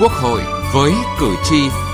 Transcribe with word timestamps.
Quốc 0.00 0.12
hội 0.12 0.40
với 0.74 0.92
cử 1.20 1.34
tri. 1.44 1.89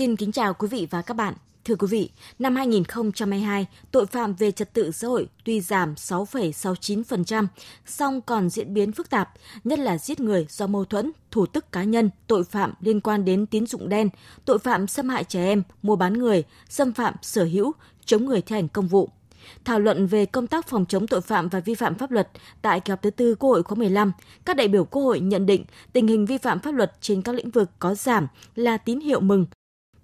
Xin 0.00 0.16
kính 0.16 0.32
chào 0.32 0.54
quý 0.54 0.68
vị 0.68 0.86
và 0.90 1.02
các 1.02 1.14
bạn. 1.14 1.34
Thưa 1.64 1.74
quý 1.74 1.86
vị, 1.90 2.10
năm 2.38 2.56
2022, 2.56 3.66
tội 3.90 4.06
phạm 4.06 4.34
về 4.34 4.50
trật 4.50 4.72
tự 4.72 4.90
xã 4.90 5.08
hội 5.08 5.28
tuy 5.44 5.60
giảm 5.60 5.94
6,69%, 5.94 7.46
song 7.86 8.20
còn 8.20 8.50
diễn 8.50 8.74
biến 8.74 8.92
phức 8.92 9.10
tạp, 9.10 9.30
nhất 9.64 9.78
là 9.78 9.98
giết 9.98 10.20
người 10.20 10.46
do 10.48 10.66
mâu 10.66 10.84
thuẫn, 10.84 11.12
thủ 11.30 11.46
tức 11.46 11.72
cá 11.72 11.84
nhân, 11.84 12.10
tội 12.26 12.44
phạm 12.44 12.74
liên 12.80 13.00
quan 13.00 13.24
đến 13.24 13.46
tín 13.46 13.66
dụng 13.66 13.88
đen, 13.88 14.08
tội 14.44 14.58
phạm 14.58 14.86
xâm 14.86 15.08
hại 15.08 15.24
trẻ 15.24 15.44
em, 15.44 15.62
mua 15.82 15.96
bán 15.96 16.12
người, 16.12 16.44
xâm 16.68 16.92
phạm 16.92 17.14
sở 17.22 17.44
hữu, 17.44 17.72
chống 18.04 18.26
người 18.26 18.42
thi 18.42 18.54
hành 18.54 18.68
công 18.68 18.86
vụ. 18.86 19.08
Thảo 19.64 19.80
luận 19.80 20.06
về 20.06 20.26
công 20.26 20.46
tác 20.46 20.68
phòng 20.68 20.86
chống 20.88 21.06
tội 21.06 21.20
phạm 21.20 21.48
và 21.48 21.60
vi 21.60 21.74
phạm 21.74 21.94
pháp 21.94 22.10
luật 22.10 22.28
tại 22.62 22.80
kỳ 22.80 22.90
họp 22.90 23.02
thứ 23.02 23.10
tư 23.10 23.34
Quốc 23.34 23.50
hội 23.50 23.62
khóa 23.62 23.76
15, 23.76 24.12
các 24.44 24.56
đại 24.56 24.68
biểu 24.68 24.84
Quốc 24.84 25.02
hội 25.02 25.20
nhận 25.20 25.46
định 25.46 25.64
tình 25.92 26.06
hình 26.06 26.26
vi 26.26 26.38
phạm 26.38 26.58
pháp 26.58 26.74
luật 26.74 26.92
trên 27.00 27.22
các 27.22 27.34
lĩnh 27.34 27.50
vực 27.50 27.70
có 27.78 27.94
giảm 27.94 28.26
là 28.54 28.76
tín 28.76 29.00
hiệu 29.00 29.20
mừng 29.20 29.46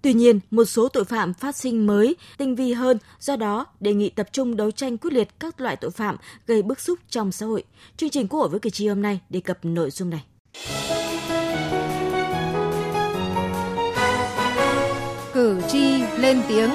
Tuy 0.01 0.13
nhiên, 0.13 0.39
một 0.51 0.65
số 0.65 0.89
tội 0.89 1.05
phạm 1.05 1.33
phát 1.33 1.55
sinh 1.55 1.87
mới, 1.87 2.15
tinh 2.37 2.55
vi 2.55 2.73
hơn, 2.73 2.97
do 3.19 3.35
đó 3.35 3.65
đề 3.79 3.93
nghị 3.93 4.09
tập 4.09 4.29
trung 4.31 4.55
đấu 4.55 4.71
tranh 4.71 4.97
quyết 4.97 5.13
liệt 5.13 5.39
các 5.39 5.61
loại 5.61 5.75
tội 5.75 5.91
phạm 5.91 6.15
gây 6.47 6.61
bức 6.61 6.79
xúc 6.79 6.99
trong 7.09 7.31
xã 7.31 7.45
hội. 7.45 7.63
Chương 7.97 8.09
trình 8.09 8.27
Quốc 8.27 8.39
hội 8.39 8.49
với 8.49 8.59
cử 8.59 8.69
tri 8.69 8.87
hôm 8.87 9.01
nay 9.01 9.19
đề 9.29 9.39
cập 9.39 9.65
nội 9.65 9.91
dung 9.91 10.09
này. 10.09 10.23
Cử 15.33 15.61
tri 15.69 16.01
lên 16.17 16.41
tiếng. 16.47 16.69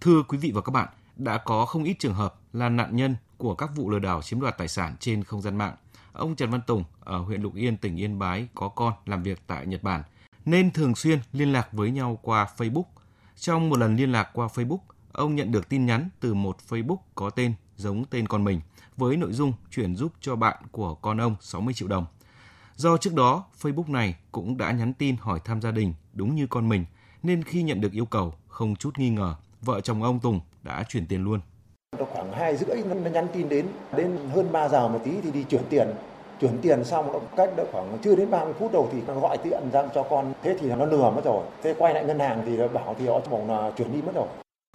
Thưa 0.00 0.22
quý 0.28 0.38
vị 0.38 0.50
và 0.54 0.60
các 0.60 0.70
bạn, 0.70 0.88
đã 1.16 1.38
có 1.38 1.66
không 1.66 1.84
ít 1.84 1.94
trường 1.98 2.14
hợp 2.14 2.34
là 2.52 2.68
nạn 2.68 2.96
nhân 2.96 3.16
của 3.36 3.54
các 3.54 3.70
vụ 3.76 3.90
lừa 3.90 3.98
đảo 3.98 4.22
chiếm 4.22 4.40
đoạt 4.40 4.58
tài 4.58 4.68
sản 4.68 4.96
trên 5.00 5.24
không 5.24 5.42
gian 5.42 5.58
mạng 5.58 5.76
Ông 6.16 6.36
Trần 6.36 6.50
Văn 6.50 6.60
Tùng 6.66 6.84
ở 7.00 7.18
huyện 7.18 7.42
Lục 7.42 7.54
Yên, 7.54 7.76
tỉnh 7.76 7.96
Yên 7.96 8.18
Bái 8.18 8.48
có 8.54 8.68
con 8.68 8.92
làm 9.06 9.22
việc 9.22 9.42
tại 9.46 9.66
Nhật 9.66 9.82
Bản 9.82 10.02
nên 10.44 10.70
thường 10.70 10.94
xuyên 10.94 11.18
liên 11.32 11.52
lạc 11.52 11.72
với 11.72 11.90
nhau 11.90 12.18
qua 12.22 12.48
Facebook. 12.56 12.84
Trong 13.36 13.70
một 13.70 13.78
lần 13.78 13.96
liên 13.96 14.12
lạc 14.12 14.30
qua 14.32 14.46
Facebook, 14.54 14.78
ông 15.12 15.36
nhận 15.36 15.52
được 15.52 15.68
tin 15.68 15.86
nhắn 15.86 16.08
từ 16.20 16.34
một 16.34 16.56
Facebook 16.68 16.96
có 17.14 17.30
tên 17.30 17.54
giống 17.76 18.04
tên 18.04 18.28
con 18.28 18.44
mình 18.44 18.60
với 18.96 19.16
nội 19.16 19.32
dung 19.32 19.52
chuyển 19.70 19.96
giúp 19.96 20.12
cho 20.20 20.36
bạn 20.36 20.56
của 20.70 20.94
con 20.94 21.20
ông 21.20 21.36
60 21.40 21.74
triệu 21.74 21.88
đồng. 21.88 22.06
Do 22.76 22.96
trước 22.96 23.14
đó, 23.14 23.44
Facebook 23.62 23.90
này 23.90 24.16
cũng 24.32 24.56
đã 24.56 24.72
nhắn 24.72 24.94
tin 24.94 25.16
hỏi 25.16 25.40
thăm 25.44 25.62
gia 25.62 25.70
đình 25.70 25.94
đúng 26.12 26.36
như 26.36 26.46
con 26.46 26.68
mình, 26.68 26.84
nên 27.22 27.44
khi 27.44 27.62
nhận 27.62 27.80
được 27.80 27.92
yêu 27.92 28.06
cầu, 28.06 28.34
không 28.48 28.76
chút 28.76 28.98
nghi 28.98 29.10
ngờ, 29.10 29.34
vợ 29.62 29.80
chồng 29.80 30.02
ông 30.02 30.20
Tùng 30.20 30.40
đã 30.62 30.84
chuyển 30.88 31.06
tiền 31.06 31.24
luôn. 31.24 31.40
Khoảng 32.12 32.32
2 32.32 32.56
rưỡi 32.56 32.76
nó 33.04 33.10
nhắn 33.10 33.26
tin 33.32 33.48
đến, 33.48 33.66
đến 33.96 34.18
hơn 34.34 34.52
3 34.52 34.68
giờ 34.68 34.88
một 34.88 35.00
tí 35.04 35.20
thì 35.22 35.30
đi 35.30 35.44
chuyển 35.44 35.62
tiền. 35.70 35.88
Chuyển 36.40 36.58
tiền 36.62 36.84
xong 36.84 37.28
cách 37.36 37.50
đó 37.56 37.64
khoảng 37.72 37.98
chưa 38.04 38.16
đến 38.16 38.30
30 38.30 38.54
phút 38.58 38.72
đầu 38.72 38.88
thì 38.92 38.98
nó 39.06 39.20
gọi 39.20 39.38
tiện 39.38 39.70
ra 39.72 39.82
cho 39.94 40.02
con. 40.02 40.32
Thế 40.42 40.56
thì 40.60 40.68
nó 40.68 40.84
lừa 40.84 41.10
mất 41.10 41.24
rồi. 41.24 41.44
Thế 41.62 41.74
quay 41.78 41.94
lại 41.94 42.04
ngân 42.04 42.18
hàng 42.18 42.42
thì 42.46 42.58
bảo 42.74 42.96
thì 42.98 43.06
họ 43.06 43.20
bảo 43.30 43.46
là 43.48 43.72
chuyển 43.76 43.92
đi 43.92 44.02
mất 44.02 44.12
rồi. 44.14 44.26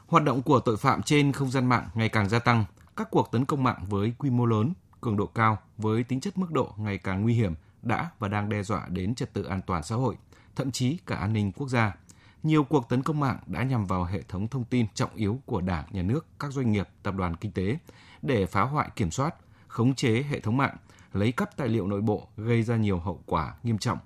Hoạt 0.08 0.24
động 0.24 0.42
của 0.42 0.60
tội 0.60 0.78
phạm 0.78 1.02
trên 1.02 1.32
không 1.32 1.52
gian 1.52 1.66
mạng 1.66 1.90
ngày 1.94 2.10
càng 2.10 2.30
gia 2.30 2.40
tăng. 2.40 2.66
Các 2.96 3.08
cuộc 3.12 3.32
tấn 3.32 3.46
công 3.46 3.64
mạng 3.64 3.80
với 3.90 4.14
quy 4.18 4.30
mô 4.30 4.46
lớn, 4.46 4.74
cường 5.02 5.18
độ 5.18 5.26
cao 5.26 5.58
với 5.78 6.04
tính 6.04 6.20
chất 6.20 6.38
mức 6.38 6.52
độ 6.52 6.68
ngày 6.78 6.98
càng 6.98 7.22
nguy 7.24 7.34
hiểm 7.34 7.54
đã 7.82 8.10
và 8.20 8.28
đang 8.28 8.50
đe 8.50 8.64
dọa 8.64 8.86
đến 8.90 9.16
trật 9.16 9.34
tự 9.34 9.44
an 9.44 9.62
toàn 9.68 9.84
xã 9.84 9.96
hội, 9.96 10.16
thậm 10.56 10.72
chí 10.72 10.98
cả 11.06 11.16
an 11.16 11.34
ninh 11.34 11.52
quốc 11.52 11.68
gia 11.68 11.96
nhiều 12.44 12.64
cuộc 12.64 12.90
tấn 12.90 13.04
công 13.04 13.20
mạng 13.20 13.40
đã 13.46 13.64
nhằm 13.64 13.86
vào 13.86 14.04
hệ 14.04 14.22
thống 14.22 14.48
thông 14.48 14.64
tin 14.64 14.86
trọng 14.94 15.16
yếu 15.16 15.40
của 15.46 15.62
Đảng, 15.62 15.86
Nhà 15.92 16.02
nước, 16.02 16.26
các 16.40 16.52
doanh 16.52 16.72
nghiệp, 16.72 16.88
tập 17.04 17.16
đoàn 17.18 17.36
kinh 17.36 17.52
tế 17.52 17.78
để 18.22 18.46
phá 18.46 18.62
hoại 18.62 18.90
kiểm 18.96 19.12
soát, 19.12 19.36
khống 19.68 19.96
chế 19.96 20.24
hệ 20.30 20.40
thống 20.40 20.58
mạng, 20.58 20.78
lấy 21.14 21.32
cắp 21.32 21.58
tài 21.58 21.68
liệu 21.68 21.88
nội 21.88 22.02
bộ 22.02 22.28
gây 22.38 22.64
ra 22.64 22.76
nhiều 22.76 23.00
hậu 23.00 23.24
quả 23.26 23.54
nghiêm 23.64 23.78
trọng. 23.78 23.98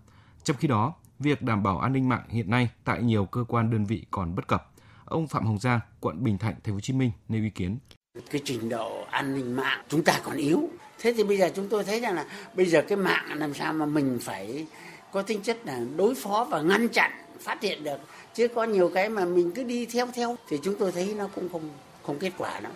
Trong 0.43 0.57
khi 0.57 0.67
đó, 0.67 0.93
việc 1.19 1.41
đảm 1.41 1.63
bảo 1.63 1.79
an 1.79 1.93
ninh 1.93 2.09
mạng 2.09 2.23
hiện 2.29 2.49
nay 2.49 2.69
tại 2.83 3.03
nhiều 3.03 3.25
cơ 3.25 3.43
quan 3.47 3.71
đơn 3.71 3.85
vị 3.85 4.05
còn 4.11 4.35
bất 4.35 4.47
cập. 4.47 4.71
Ông 5.05 5.27
Phạm 5.27 5.45
Hồng 5.45 5.59
Giang, 5.59 5.79
quận 5.99 6.23
Bình 6.23 6.37
Thạnh, 6.37 6.55
Thành 6.63 6.73
phố 6.73 6.73
Hồ 6.73 6.79
Chí 6.79 6.93
Minh 6.93 7.11
nêu 7.29 7.43
ý 7.43 7.49
kiến. 7.49 7.77
Cái 8.31 8.41
trình 8.45 8.69
độ 8.69 9.05
an 9.09 9.35
ninh 9.35 9.55
mạng 9.55 9.85
chúng 9.89 10.03
ta 10.03 10.19
còn 10.23 10.37
yếu. 10.37 10.69
Thế 10.99 11.13
thì 11.17 11.23
bây 11.23 11.37
giờ 11.37 11.51
chúng 11.55 11.69
tôi 11.69 11.83
thấy 11.83 11.99
rằng 11.99 12.15
là 12.15 12.25
bây 12.55 12.65
giờ 12.65 12.81
cái 12.87 12.97
mạng 12.97 13.25
làm 13.33 13.53
sao 13.53 13.73
mà 13.73 13.85
mình 13.85 14.17
phải 14.21 14.67
có 15.11 15.21
tính 15.21 15.41
chất 15.41 15.65
là 15.65 15.79
đối 15.97 16.15
phó 16.15 16.47
và 16.49 16.61
ngăn 16.61 16.89
chặn 16.89 17.11
phát 17.39 17.61
hiện 17.61 17.83
được. 17.83 17.97
Chứ 18.33 18.47
có 18.47 18.63
nhiều 18.63 18.91
cái 18.93 19.09
mà 19.09 19.25
mình 19.25 19.51
cứ 19.51 19.63
đi 19.63 19.85
theo 19.85 20.07
theo 20.13 20.37
thì 20.47 20.59
chúng 20.63 20.75
tôi 20.75 20.91
thấy 20.91 21.13
nó 21.17 21.29
cũng 21.35 21.49
không 21.51 21.69
không 22.03 22.19
kết 22.19 22.31
quả 22.37 22.59
lắm. 22.59 22.71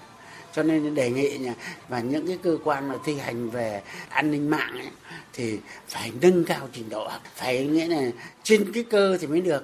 Cho 0.53 0.63
nên 0.63 0.95
đề 0.95 1.09
nghị 1.09 1.37
nha 1.37 1.53
và 1.89 1.99
những 1.99 2.27
cái 2.27 2.37
cơ 2.43 2.57
quan 2.63 2.89
mà 2.89 2.95
thi 3.05 3.15
hành 3.15 3.49
về 3.49 3.81
an 4.09 4.31
ninh 4.31 4.49
mạng 4.49 4.71
ấy, 4.77 4.89
thì 5.33 5.59
phải 5.87 6.11
nâng 6.21 6.43
cao 6.43 6.69
trình 6.73 6.89
độ. 6.89 7.09
Phải 7.35 7.65
nghĩa 7.65 7.87
là 7.87 8.01
trên 8.43 8.71
cái 8.73 8.83
cơ 8.83 9.17
thì 9.21 9.27
mới 9.27 9.41
được. 9.41 9.63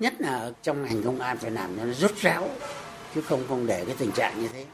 Nhất 0.00 0.14
là 0.18 0.50
trong 0.62 0.84
ngành 0.84 1.02
công 1.02 1.20
an 1.20 1.38
phải 1.38 1.50
làm 1.50 1.76
cho 1.76 1.84
nó 1.84 1.92
rút 1.92 2.16
ráo 2.16 2.48
chứ 3.14 3.20
không 3.20 3.44
không 3.48 3.66
để 3.66 3.84
cái 3.84 3.94
tình 3.98 4.12
trạng 4.12 4.42
như 4.42 4.48
thế 4.52 4.64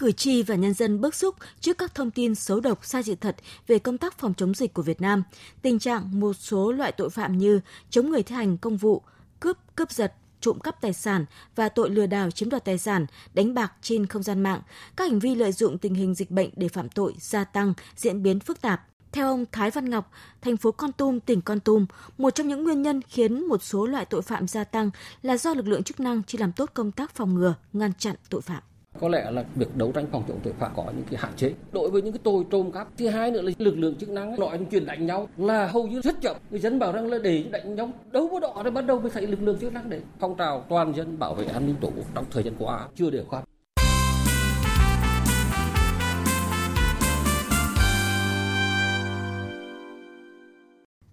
cử 0.00 0.12
tri 0.12 0.42
và 0.42 0.54
nhân 0.54 0.74
dân 0.74 1.00
bức 1.00 1.14
xúc 1.14 1.36
trước 1.60 1.78
các 1.78 1.94
thông 1.94 2.10
tin 2.10 2.34
xấu 2.34 2.60
độc 2.60 2.84
sai 2.84 3.02
sự 3.02 3.14
thật 3.14 3.36
về 3.66 3.78
công 3.78 3.98
tác 3.98 4.18
phòng 4.18 4.34
chống 4.34 4.54
dịch 4.54 4.74
của 4.74 4.82
Việt 4.82 5.00
Nam, 5.00 5.22
tình 5.62 5.78
trạng 5.78 6.20
một 6.20 6.32
số 6.32 6.72
loại 6.72 6.92
tội 6.92 7.10
phạm 7.10 7.38
như 7.38 7.60
chống 7.90 8.10
người 8.10 8.22
thi 8.22 8.34
hành 8.34 8.58
công 8.58 8.76
vụ, 8.76 9.02
cướp, 9.40 9.56
cướp 9.76 9.90
giật, 9.90 10.14
trộm 10.40 10.60
cắp 10.60 10.80
tài 10.80 10.92
sản 10.92 11.24
và 11.56 11.68
tội 11.68 11.90
lừa 11.90 12.06
đảo 12.06 12.30
chiếm 12.30 12.48
đoạt 12.48 12.64
tài 12.64 12.78
sản, 12.78 13.06
đánh 13.34 13.54
bạc 13.54 13.72
trên 13.82 14.06
không 14.06 14.22
gian 14.22 14.40
mạng, 14.40 14.60
các 14.96 15.10
hành 15.10 15.18
vi 15.18 15.34
lợi 15.34 15.52
dụng 15.52 15.78
tình 15.78 15.94
hình 15.94 16.14
dịch 16.14 16.30
bệnh 16.30 16.50
để 16.56 16.68
phạm 16.68 16.88
tội 16.88 17.14
gia 17.18 17.44
tăng, 17.44 17.74
diễn 17.96 18.22
biến 18.22 18.40
phức 18.40 18.60
tạp. 18.60 18.86
Theo 19.12 19.28
ông 19.28 19.44
Thái 19.52 19.70
Văn 19.70 19.90
Ngọc, 19.90 20.10
thành 20.42 20.56
phố 20.56 20.72
Con 20.72 20.92
Tum, 20.92 21.20
tỉnh 21.20 21.40
Con 21.40 21.60
Tum, 21.60 21.86
một 22.18 22.34
trong 22.34 22.48
những 22.48 22.64
nguyên 22.64 22.82
nhân 22.82 23.00
khiến 23.08 23.48
một 23.48 23.62
số 23.62 23.86
loại 23.86 24.04
tội 24.04 24.22
phạm 24.22 24.48
gia 24.48 24.64
tăng 24.64 24.90
là 25.22 25.36
do 25.36 25.54
lực 25.54 25.68
lượng 25.68 25.82
chức 25.82 26.00
năng 26.00 26.22
chưa 26.22 26.38
làm 26.38 26.52
tốt 26.52 26.70
công 26.74 26.92
tác 26.92 27.14
phòng 27.14 27.34
ngừa, 27.34 27.54
ngăn 27.72 27.92
chặn 27.98 28.16
tội 28.28 28.40
phạm. 28.40 28.62
Có 28.98 29.08
lẽ 29.08 29.30
là 29.30 29.44
việc 29.54 29.76
đấu 29.76 29.92
tranh 29.92 30.06
phòng 30.12 30.24
chống 30.28 30.40
tội 30.42 30.52
phạm 30.58 30.72
có 30.76 30.84
những 30.96 31.04
cái 31.10 31.20
hạn 31.20 31.32
chế. 31.36 31.52
Đối 31.72 31.90
với 31.90 32.02
những 32.02 32.12
cái 32.12 32.20
tội 32.24 32.44
trộm 32.50 32.72
cắp, 32.72 32.88
thứ 32.98 33.08
hai 33.08 33.30
nữa 33.30 33.42
là 33.42 33.52
lực 33.58 33.78
lượng 33.78 33.94
chức 33.96 34.08
năng 34.08 34.40
nói 34.40 34.58
chuyện 34.70 34.86
đánh 34.86 35.06
nhau 35.06 35.28
là 35.36 35.66
hầu 35.66 35.86
như 35.86 36.00
rất 36.00 36.20
chậm. 36.20 36.36
Người 36.50 36.60
dân 36.60 36.78
bảo 36.78 36.92
rằng 36.92 37.10
là 37.10 37.18
để 37.18 37.44
đánh 37.50 37.74
nhau 37.74 37.90
đấu 38.10 38.28
có 38.32 38.40
đỏ 38.40 38.60
thì 38.64 38.70
bắt 38.70 38.86
đầu 38.86 39.00
mới 39.00 39.10
thấy 39.10 39.26
lực 39.26 39.42
lượng 39.42 39.58
chức 39.60 39.72
năng 39.72 39.90
để 39.90 40.00
phong 40.18 40.36
trào 40.36 40.64
toàn 40.68 40.96
dân 40.96 41.18
bảo 41.18 41.34
vệ 41.34 41.44
an 41.46 41.66
ninh 41.66 41.76
tổ 41.80 41.88
quốc 41.96 42.06
trong 42.14 42.24
thời 42.30 42.42
gian 42.42 42.54
qua 42.58 42.88
chưa 42.94 43.10
đều 43.10 43.24
khoan. 43.28 43.44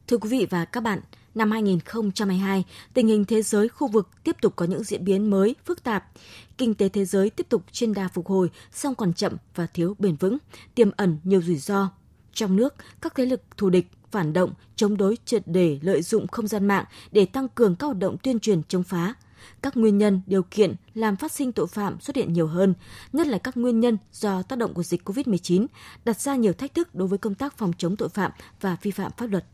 Thưa 0.07 0.17
quý 0.17 0.29
vị 0.29 0.47
và 0.49 0.65
các 0.65 0.83
bạn, 0.83 0.99
năm 1.37 1.51
2022, 1.51 2.63
tình 2.93 3.07
hình 3.07 3.25
thế 3.25 3.41
giới 3.41 3.69
khu 3.69 3.87
vực 3.87 4.09
tiếp 4.23 4.35
tục 4.41 4.53
có 4.55 4.65
những 4.65 4.83
diễn 4.83 5.05
biến 5.05 5.29
mới, 5.29 5.55
phức 5.65 5.83
tạp. 5.83 6.05
Kinh 6.57 6.73
tế 6.73 6.89
thế 6.89 7.05
giới 7.05 7.29
tiếp 7.29 7.49
tục 7.49 7.63
trên 7.71 7.93
đà 7.93 8.07
phục 8.07 8.27
hồi, 8.27 8.49
song 8.71 8.95
còn 8.95 9.13
chậm 9.13 9.37
và 9.55 9.67
thiếu 9.67 9.95
bền 9.99 10.15
vững, 10.15 10.37
tiềm 10.75 10.89
ẩn 10.97 11.17
nhiều 11.23 11.41
rủi 11.41 11.57
ro. 11.57 11.89
Trong 12.33 12.55
nước, 12.55 12.75
các 13.01 13.15
thế 13.15 13.25
lực 13.25 13.41
thù 13.57 13.69
địch, 13.69 13.87
phản 14.11 14.33
động, 14.33 14.53
chống 14.75 14.97
đối 14.97 15.17
triệt 15.25 15.43
để 15.45 15.79
lợi 15.81 16.01
dụng 16.01 16.27
không 16.27 16.47
gian 16.47 16.67
mạng 16.67 16.85
để 17.11 17.25
tăng 17.25 17.47
cường 17.47 17.75
các 17.75 17.87
hoạt 17.87 17.97
động 17.97 18.17
tuyên 18.23 18.39
truyền 18.39 18.61
chống 18.63 18.83
phá. 18.83 19.13
Các 19.61 19.77
nguyên 19.77 19.97
nhân, 19.97 20.21
điều 20.25 20.43
kiện 20.43 20.75
làm 20.93 21.15
phát 21.15 21.31
sinh 21.31 21.51
tội 21.51 21.67
phạm 21.67 21.99
xuất 21.99 22.15
hiện 22.15 22.33
nhiều 22.33 22.47
hơn, 22.47 22.73
nhất 23.13 23.27
là 23.27 23.37
các 23.37 23.57
nguyên 23.57 23.79
nhân 23.79 23.97
do 24.11 24.41
tác 24.41 24.59
động 24.59 24.73
của 24.73 24.83
dịch 24.83 25.09
COVID-19, 25.09 25.65
đặt 26.05 26.19
ra 26.21 26.35
nhiều 26.35 26.53
thách 26.53 26.73
thức 26.73 26.95
đối 26.95 27.07
với 27.07 27.17
công 27.17 27.35
tác 27.35 27.57
phòng 27.57 27.71
chống 27.77 27.95
tội 27.95 28.09
phạm 28.09 28.31
và 28.61 28.77
vi 28.81 28.91
phạm 28.91 29.11
pháp 29.17 29.25
luật. 29.31 29.45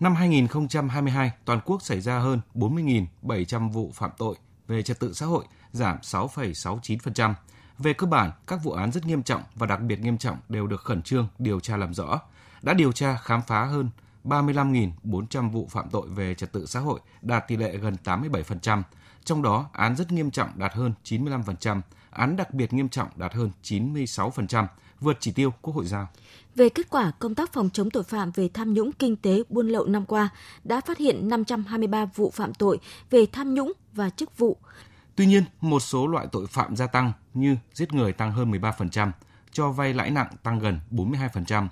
Năm 0.00 0.14
2022, 0.14 1.30
toàn 1.44 1.60
quốc 1.64 1.82
xảy 1.82 2.00
ra 2.00 2.18
hơn 2.18 2.40
40.700 2.54 3.70
vụ 3.70 3.90
phạm 3.94 4.10
tội 4.18 4.36
về 4.68 4.82
trật 4.82 5.00
tự 5.00 5.12
xã 5.12 5.26
hội, 5.26 5.44
giảm 5.72 5.98
6,69%. 6.02 7.34
Về 7.78 7.92
cơ 7.92 8.06
bản, 8.06 8.30
các 8.46 8.60
vụ 8.62 8.72
án 8.72 8.92
rất 8.92 9.06
nghiêm 9.06 9.22
trọng 9.22 9.42
và 9.54 9.66
đặc 9.66 9.80
biệt 9.80 10.00
nghiêm 10.00 10.18
trọng 10.18 10.36
đều 10.48 10.66
được 10.66 10.80
khẩn 10.80 11.02
trương 11.02 11.28
điều 11.38 11.60
tra 11.60 11.76
làm 11.76 11.94
rõ. 11.94 12.20
Đã 12.62 12.74
điều 12.74 12.92
tra 12.92 13.16
khám 13.16 13.42
phá 13.42 13.64
hơn 13.64 13.90
35.400 14.24 15.50
vụ 15.50 15.68
phạm 15.70 15.90
tội 15.90 16.08
về 16.08 16.34
trật 16.34 16.52
tự 16.52 16.66
xã 16.66 16.80
hội, 16.80 17.00
đạt 17.22 17.48
tỷ 17.48 17.56
lệ 17.56 17.76
gần 17.76 17.96
87%. 18.04 18.82
Trong 19.24 19.42
đó, 19.42 19.70
án 19.72 19.96
rất 19.96 20.12
nghiêm 20.12 20.30
trọng 20.30 20.48
đạt 20.54 20.72
hơn 20.72 20.92
95%, 21.04 21.80
án 22.10 22.36
đặc 22.36 22.54
biệt 22.54 22.72
nghiêm 22.72 22.88
trọng 22.88 23.08
đạt 23.16 23.34
hơn 23.34 23.50
96%, 23.62 24.66
vượt 25.00 25.16
chỉ 25.20 25.32
tiêu 25.32 25.52
Quốc 25.62 25.74
hội 25.74 25.86
giao. 25.86 26.08
Về 26.56 26.68
kết 26.68 26.90
quả 26.90 27.12
công 27.18 27.34
tác 27.34 27.52
phòng 27.52 27.70
chống 27.72 27.90
tội 27.90 28.02
phạm 28.02 28.30
về 28.30 28.48
tham 28.54 28.74
nhũng 28.74 28.92
kinh 28.92 29.16
tế 29.16 29.42
buôn 29.48 29.68
lậu 29.68 29.86
năm 29.86 30.06
qua 30.06 30.28
đã 30.64 30.80
phát 30.80 30.98
hiện 30.98 31.28
523 31.28 32.04
vụ 32.14 32.30
phạm 32.30 32.54
tội 32.54 32.78
về 33.10 33.26
tham 33.32 33.54
nhũng 33.54 33.72
và 33.92 34.10
chức 34.10 34.38
vụ. 34.38 34.56
Tuy 35.16 35.26
nhiên, 35.26 35.44
một 35.60 35.80
số 35.80 36.06
loại 36.06 36.26
tội 36.32 36.46
phạm 36.46 36.76
gia 36.76 36.86
tăng 36.86 37.12
như 37.34 37.56
giết 37.74 37.92
người 37.92 38.12
tăng 38.12 38.32
hơn 38.32 38.50
13%, 38.50 39.10
cho 39.52 39.70
vay 39.70 39.94
lãi 39.94 40.10
nặng 40.10 40.28
tăng 40.42 40.58
gần 40.58 40.80
42%, 40.90 41.68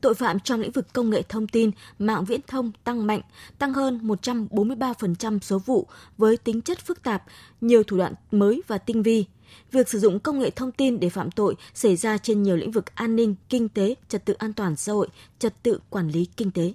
tội 0.00 0.14
phạm 0.14 0.40
trong 0.40 0.60
lĩnh 0.60 0.72
vực 0.72 0.92
công 0.92 1.10
nghệ 1.10 1.22
thông 1.22 1.48
tin, 1.48 1.70
mạng 1.98 2.24
viễn 2.24 2.40
thông 2.46 2.72
tăng 2.84 3.06
mạnh, 3.06 3.20
tăng 3.58 3.72
hơn 3.72 4.00
143% 4.02 5.38
số 5.38 5.58
vụ 5.58 5.86
với 6.18 6.36
tính 6.36 6.62
chất 6.62 6.78
phức 6.78 7.02
tạp, 7.02 7.22
nhiều 7.60 7.82
thủ 7.82 7.96
đoạn 7.96 8.14
mới 8.30 8.62
và 8.66 8.78
tinh 8.78 9.02
vi. 9.02 9.26
Việc 9.72 9.88
sử 9.88 9.98
dụng 9.98 10.20
công 10.20 10.38
nghệ 10.38 10.50
thông 10.50 10.72
tin 10.72 11.00
để 11.00 11.08
phạm 11.08 11.30
tội 11.30 11.54
xảy 11.74 11.96
ra 11.96 12.18
trên 12.18 12.42
nhiều 12.42 12.56
lĩnh 12.56 12.72
vực 12.72 12.94
an 12.94 13.16
ninh, 13.16 13.34
kinh 13.48 13.68
tế, 13.68 13.94
trật 14.08 14.24
tự 14.24 14.34
an 14.34 14.52
toàn 14.52 14.76
xã 14.76 14.92
hội, 14.92 15.08
trật 15.38 15.62
tự 15.62 15.80
quản 15.90 16.08
lý 16.08 16.28
kinh 16.36 16.50
tế. 16.50 16.74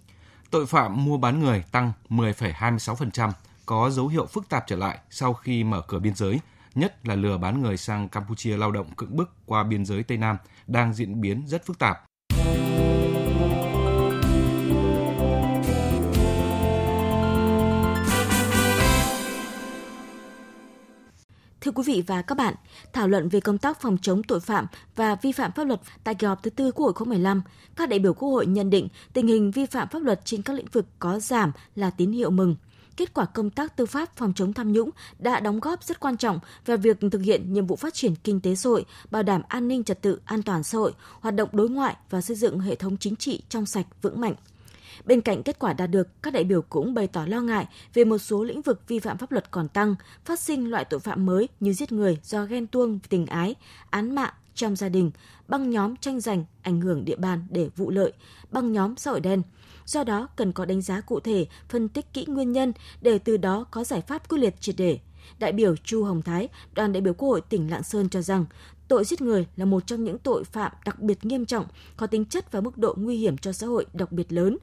Tội 0.51 0.65
phạm 0.65 1.05
mua 1.05 1.17
bán 1.17 1.39
người 1.39 1.63
tăng 1.71 1.91
10,26%, 2.09 3.31
có 3.65 3.89
dấu 3.89 4.07
hiệu 4.07 4.25
phức 4.25 4.49
tạp 4.49 4.63
trở 4.67 4.75
lại 4.75 4.99
sau 5.09 5.33
khi 5.33 5.63
mở 5.63 5.81
cửa 5.87 5.99
biên 5.99 6.15
giới, 6.15 6.39
nhất 6.75 7.07
là 7.07 7.15
lừa 7.15 7.37
bán 7.37 7.61
người 7.61 7.77
sang 7.77 8.09
Campuchia 8.09 8.57
lao 8.57 8.71
động 8.71 8.87
cưỡng 8.95 9.17
bức 9.17 9.29
qua 9.45 9.63
biên 9.63 9.85
giới 9.85 10.03
Tây 10.03 10.17
Nam 10.17 10.37
đang 10.67 10.93
diễn 10.93 11.21
biến 11.21 11.43
rất 11.47 11.65
phức 11.65 11.79
tạp. 11.79 12.03
Thưa 21.63 21.71
quý 21.71 21.83
vị 21.85 22.03
và 22.07 22.21
các 22.21 22.37
bạn, 22.37 22.53
thảo 22.93 23.07
luận 23.07 23.29
về 23.29 23.39
công 23.39 23.57
tác 23.57 23.81
phòng 23.81 23.97
chống 24.01 24.23
tội 24.23 24.39
phạm 24.39 24.67
và 24.95 25.15
vi 25.15 25.31
phạm 25.31 25.51
pháp 25.51 25.63
luật 25.63 25.81
tại 26.03 26.15
kỳ 26.15 26.27
họp 26.27 26.43
thứ 26.43 26.49
tư 26.49 26.71
Quốc 26.71 26.85
hội 26.85 26.93
khóa 26.93 27.05
15, 27.07 27.41
các 27.75 27.89
đại 27.89 27.99
biểu 27.99 28.13
Quốc 28.13 28.29
hội 28.29 28.45
nhận 28.45 28.69
định 28.69 28.87
tình 29.13 29.27
hình 29.27 29.51
vi 29.51 29.65
phạm 29.65 29.87
pháp 29.87 30.01
luật 30.01 30.25
trên 30.25 30.41
các 30.41 30.53
lĩnh 30.53 30.65
vực 30.71 30.85
có 30.99 31.19
giảm 31.19 31.51
là 31.75 31.89
tín 31.89 32.11
hiệu 32.11 32.29
mừng. 32.29 32.55
Kết 32.97 33.13
quả 33.13 33.25
công 33.25 33.49
tác 33.49 33.75
tư 33.77 33.85
pháp 33.85 34.15
phòng 34.15 34.33
chống 34.35 34.53
tham 34.53 34.71
nhũng 34.71 34.89
đã 35.19 35.39
đóng 35.39 35.59
góp 35.59 35.83
rất 35.83 35.99
quan 35.99 36.17
trọng 36.17 36.39
vào 36.65 36.77
việc 36.77 36.97
thực 37.11 37.21
hiện 37.21 37.53
nhiệm 37.53 37.67
vụ 37.67 37.75
phát 37.75 37.93
triển 37.93 38.15
kinh 38.15 38.39
tế 38.39 38.55
xã 38.55 38.69
hội, 38.69 38.85
bảo 39.11 39.23
đảm 39.23 39.41
an 39.47 39.67
ninh 39.67 39.83
trật 39.83 40.01
tự, 40.01 40.19
an 40.25 40.43
toàn 40.43 40.63
xã 40.63 40.77
hội, 40.77 40.93
hoạt 41.19 41.35
động 41.35 41.49
đối 41.51 41.69
ngoại 41.69 41.95
và 42.09 42.21
xây 42.21 42.35
dựng 42.35 42.59
hệ 42.59 42.75
thống 42.75 42.97
chính 42.97 43.15
trị 43.15 43.41
trong 43.49 43.65
sạch 43.65 43.85
vững 44.01 44.21
mạnh. 44.21 44.35
Bên 45.05 45.21
cạnh 45.21 45.43
kết 45.43 45.59
quả 45.59 45.73
đạt 45.73 45.89
được, 45.89 46.07
các 46.23 46.33
đại 46.33 46.43
biểu 46.43 46.61
cũng 46.61 46.93
bày 46.93 47.07
tỏ 47.07 47.25
lo 47.25 47.41
ngại 47.41 47.67
về 47.93 48.05
một 48.05 48.17
số 48.17 48.43
lĩnh 48.43 48.61
vực 48.61 48.81
vi 48.87 48.99
phạm 48.99 49.17
pháp 49.17 49.31
luật 49.31 49.51
còn 49.51 49.67
tăng, 49.67 49.95
phát 50.25 50.39
sinh 50.39 50.69
loại 50.69 50.85
tội 50.85 50.99
phạm 50.99 51.25
mới 51.25 51.47
như 51.59 51.73
giết 51.73 51.91
người 51.91 52.17
do 52.23 52.45
ghen 52.45 52.67
tuông 52.67 52.99
tình 53.09 53.25
ái, 53.25 53.55
án 53.89 54.15
mạng 54.15 54.33
trong 54.55 54.75
gia 54.75 54.89
đình, 54.89 55.11
băng 55.47 55.69
nhóm 55.69 55.95
tranh 55.95 56.19
giành 56.19 56.45
ảnh 56.61 56.81
hưởng 56.81 57.05
địa 57.05 57.15
bàn 57.15 57.47
để 57.49 57.69
vụ 57.75 57.91
lợi, 57.91 58.13
băng 58.51 58.71
nhóm 58.71 58.95
xã 58.97 59.11
hội 59.11 59.19
đen. 59.19 59.41
Do 59.85 60.03
đó, 60.03 60.27
cần 60.35 60.51
có 60.51 60.65
đánh 60.65 60.81
giá 60.81 61.01
cụ 61.01 61.19
thể, 61.19 61.45
phân 61.69 61.89
tích 61.89 62.13
kỹ 62.13 62.25
nguyên 62.27 62.51
nhân 62.51 62.73
để 63.01 63.19
từ 63.19 63.37
đó 63.37 63.65
có 63.71 63.83
giải 63.83 64.01
pháp 64.01 64.29
quyết 64.29 64.37
liệt 64.37 64.61
triệt 64.61 64.75
để. 64.77 64.99
Đại 65.39 65.51
biểu 65.51 65.75
Chu 65.75 66.03
Hồng 66.03 66.21
Thái, 66.21 66.49
đoàn 66.73 66.93
đại 66.93 67.01
biểu 67.01 67.13
Quốc 67.13 67.29
hội 67.29 67.41
tỉnh 67.41 67.71
Lạng 67.71 67.83
Sơn 67.83 68.09
cho 68.09 68.21
rằng, 68.21 68.45
tội 68.87 69.03
giết 69.03 69.21
người 69.21 69.47
là 69.55 69.65
một 69.65 69.87
trong 69.87 70.03
những 70.03 70.17
tội 70.17 70.43
phạm 70.43 70.71
đặc 70.85 71.01
biệt 71.01 71.25
nghiêm 71.25 71.45
trọng, 71.45 71.65
có 71.97 72.07
tính 72.07 72.25
chất 72.25 72.51
và 72.51 72.61
mức 72.61 72.77
độ 72.77 72.95
nguy 72.97 73.17
hiểm 73.17 73.37
cho 73.37 73.51
xã 73.51 73.67
hội 73.67 73.85
đặc 73.93 74.11
biệt 74.11 74.31
lớn. 74.31 74.57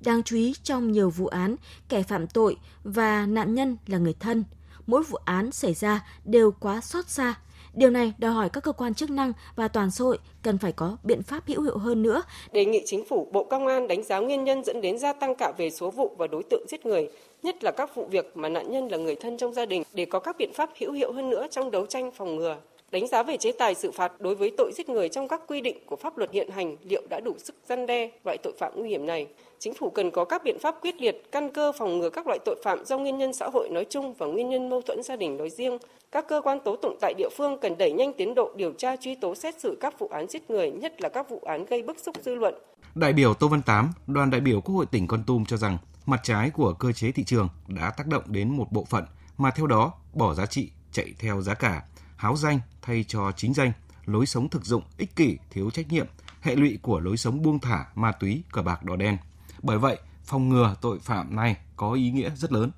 Đáng 0.00 0.22
chú 0.22 0.36
ý 0.36 0.54
trong 0.62 0.92
nhiều 0.92 1.10
vụ 1.10 1.26
án, 1.26 1.56
kẻ 1.88 2.02
phạm 2.02 2.26
tội 2.26 2.56
và 2.84 3.26
nạn 3.26 3.54
nhân 3.54 3.76
là 3.86 3.98
người 3.98 4.14
thân. 4.20 4.44
Mỗi 4.86 5.02
vụ 5.02 5.18
án 5.24 5.52
xảy 5.52 5.74
ra 5.74 6.06
đều 6.24 6.50
quá 6.60 6.80
xót 6.80 7.08
xa. 7.08 7.34
Điều 7.74 7.90
này 7.90 8.12
đòi 8.18 8.32
hỏi 8.32 8.48
các 8.48 8.64
cơ 8.64 8.72
quan 8.72 8.94
chức 8.94 9.10
năng 9.10 9.32
và 9.56 9.68
toàn 9.68 9.90
xã 9.90 10.04
hội 10.04 10.18
cần 10.42 10.58
phải 10.58 10.72
có 10.72 10.96
biện 11.04 11.22
pháp 11.22 11.46
hữu 11.46 11.62
hiệu 11.62 11.78
hơn 11.78 12.02
nữa. 12.02 12.22
Đề 12.52 12.64
nghị 12.64 12.82
chính 12.86 13.04
phủ, 13.04 13.28
Bộ 13.32 13.44
Công 13.44 13.66
an 13.66 13.88
đánh 13.88 14.02
giá 14.02 14.18
nguyên 14.18 14.44
nhân 14.44 14.64
dẫn 14.64 14.80
đến 14.80 14.98
gia 14.98 15.12
tăng 15.12 15.34
cả 15.34 15.52
về 15.58 15.70
số 15.70 15.90
vụ 15.90 16.14
và 16.18 16.26
đối 16.26 16.42
tượng 16.50 16.66
giết 16.68 16.86
người, 16.86 17.08
nhất 17.42 17.64
là 17.64 17.70
các 17.70 17.94
vụ 17.94 18.06
việc 18.10 18.36
mà 18.36 18.48
nạn 18.48 18.72
nhân 18.72 18.88
là 18.88 18.98
người 18.98 19.14
thân 19.14 19.36
trong 19.38 19.54
gia 19.54 19.66
đình 19.66 19.82
để 19.92 20.04
có 20.04 20.18
các 20.18 20.36
biện 20.38 20.52
pháp 20.54 20.70
hữu 20.80 20.92
hiệu 20.92 21.12
hơn 21.12 21.30
nữa 21.30 21.46
trong 21.50 21.70
đấu 21.70 21.86
tranh 21.86 22.10
phòng 22.12 22.36
ngừa 22.36 22.56
đánh 22.90 23.06
giá 23.06 23.22
về 23.22 23.36
chế 23.36 23.52
tài 23.52 23.74
xử 23.74 23.90
phạt 23.90 24.12
đối 24.20 24.34
với 24.34 24.52
tội 24.56 24.72
giết 24.74 24.88
người 24.88 25.08
trong 25.08 25.28
các 25.28 25.40
quy 25.46 25.60
định 25.60 25.78
của 25.86 25.96
pháp 25.96 26.18
luật 26.18 26.32
hiện 26.32 26.50
hành 26.50 26.76
liệu 26.84 27.02
đã 27.10 27.20
đủ 27.20 27.34
sức 27.38 27.54
gian 27.68 27.86
đe 27.86 28.10
loại 28.24 28.36
tội 28.42 28.52
phạm 28.58 28.72
nguy 28.76 28.88
hiểm 28.88 29.06
này. 29.06 29.26
Chính 29.58 29.74
phủ 29.74 29.90
cần 29.90 30.10
có 30.10 30.24
các 30.24 30.44
biện 30.44 30.58
pháp 30.58 30.74
quyết 30.82 31.00
liệt, 31.00 31.22
căn 31.32 31.52
cơ 31.52 31.72
phòng 31.78 31.98
ngừa 31.98 32.10
các 32.10 32.26
loại 32.26 32.38
tội 32.44 32.56
phạm 32.64 32.84
do 32.84 32.98
nguyên 32.98 33.18
nhân 33.18 33.32
xã 33.32 33.48
hội 33.52 33.68
nói 33.68 33.86
chung 33.90 34.14
và 34.14 34.26
nguyên 34.26 34.48
nhân 34.48 34.70
mâu 34.70 34.82
thuẫn 34.82 35.02
gia 35.02 35.16
đình 35.16 35.36
nói 35.36 35.50
riêng. 35.50 35.78
Các 36.12 36.28
cơ 36.28 36.40
quan 36.44 36.60
tố 36.64 36.76
tụng 36.76 36.96
tại 37.00 37.14
địa 37.18 37.28
phương 37.36 37.58
cần 37.60 37.78
đẩy 37.78 37.92
nhanh 37.92 38.12
tiến 38.12 38.34
độ 38.34 38.52
điều 38.56 38.72
tra 38.72 38.96
truy 38.96 39.14
tố 39.14 39.34
xét 39.34 39.60
xử 39.60 39.78
các 39.80 39.98
vụ 39.98 40.08
án 40.08 40.26
giết 40.28 40.50
người, 40.50 40.70
nhất 40.70 41.00
là 41.00 41.08
các 41.08 41.30
vụ 41.30 41.40
án 41.44 41.64
gây 41.64 41.82
bức 41.82 41.98
xúc 41.98 42.16
dư 42.22 42.34
luận. 42.34 42.54
Đại 42.94 43.12
biểu 43.12 43.34
Tô 43.34 43.48
Văn 43.48 43.62
Tám, 43.62 43.92
đoàn 44.06 44.30
đại 44.30 44.40
biểu 44.40 44.60
Quốc 44.60 44.74
hội 44.74 44.86
tỉnh 44.86 45.06
Con 45.06 45.24
Tum 45.26 45.44
cho 45.44 45.56
rằng 45.56 45.78
mặt 46.06 46.20
trái 46.22 46.50
của 46.50 46.72
cơ 46.72 46.92
chế 46.92 47.12
thị 47.12 47.24
trường 47.24 47.48
đã 47.68 47.90
tác 47.96 48.06
động 48.06 48.22
đến 48.26 48.56
một 48.56 48.66
bộ 48.70 48.84
phận 48.84 49.04
mà 49.38 49.50
theo 49.50 49.66
đó 49.66 49.92
bỏ 50.14 50.34
giá 50.34 50.46
trị 50.46 50.70
chạy 50.92 51.14
theo 51.18 51.40
giá 51.40 51.54
cả 51.54 51.82
háo 52.16 52.36
danh 52.36 52.60
thay 52.82 53.04
cho 53.08 53.32
chính 53.36 53.54
danh, 53.54 53.72
lối 54.06 54.26
sống 54.26 54.48
thực 54.48 54.64
dụng, 54.64 54.82
ích 54.98 55.16
kỷ, 55.16 55.38
thiếu 55.50 55.70
trách 55.70 55.92
nhiệm, 55.92 56.06
hệ 56.40 56.54
lụy 56.56 56.78
của 56.82 57.00
lối 57.00 57.16
sống 57.16 57.42
buông 57.42 57.58
thả, 57.58 57.84
ma 57.94 58.12
túy, 58.12 58.42
cờ 58.52 58.62
bạc 58.62 58.84
đỏ 58.84 58.96
đen. 58.96 59.16
Bởi 59.62 59.78
vậy, 59.78 59.98
phòng 60.24 60.48
ngừa 60.48 60.74
tội 60.80 60.98
phạm 60.98 61.36
này 61.36 61.56
có 61.76 61.92
ý 61.92 62.10
nghĩa 62.10 62.30
rất 62.36 62.52
lớn. 62.52 62.70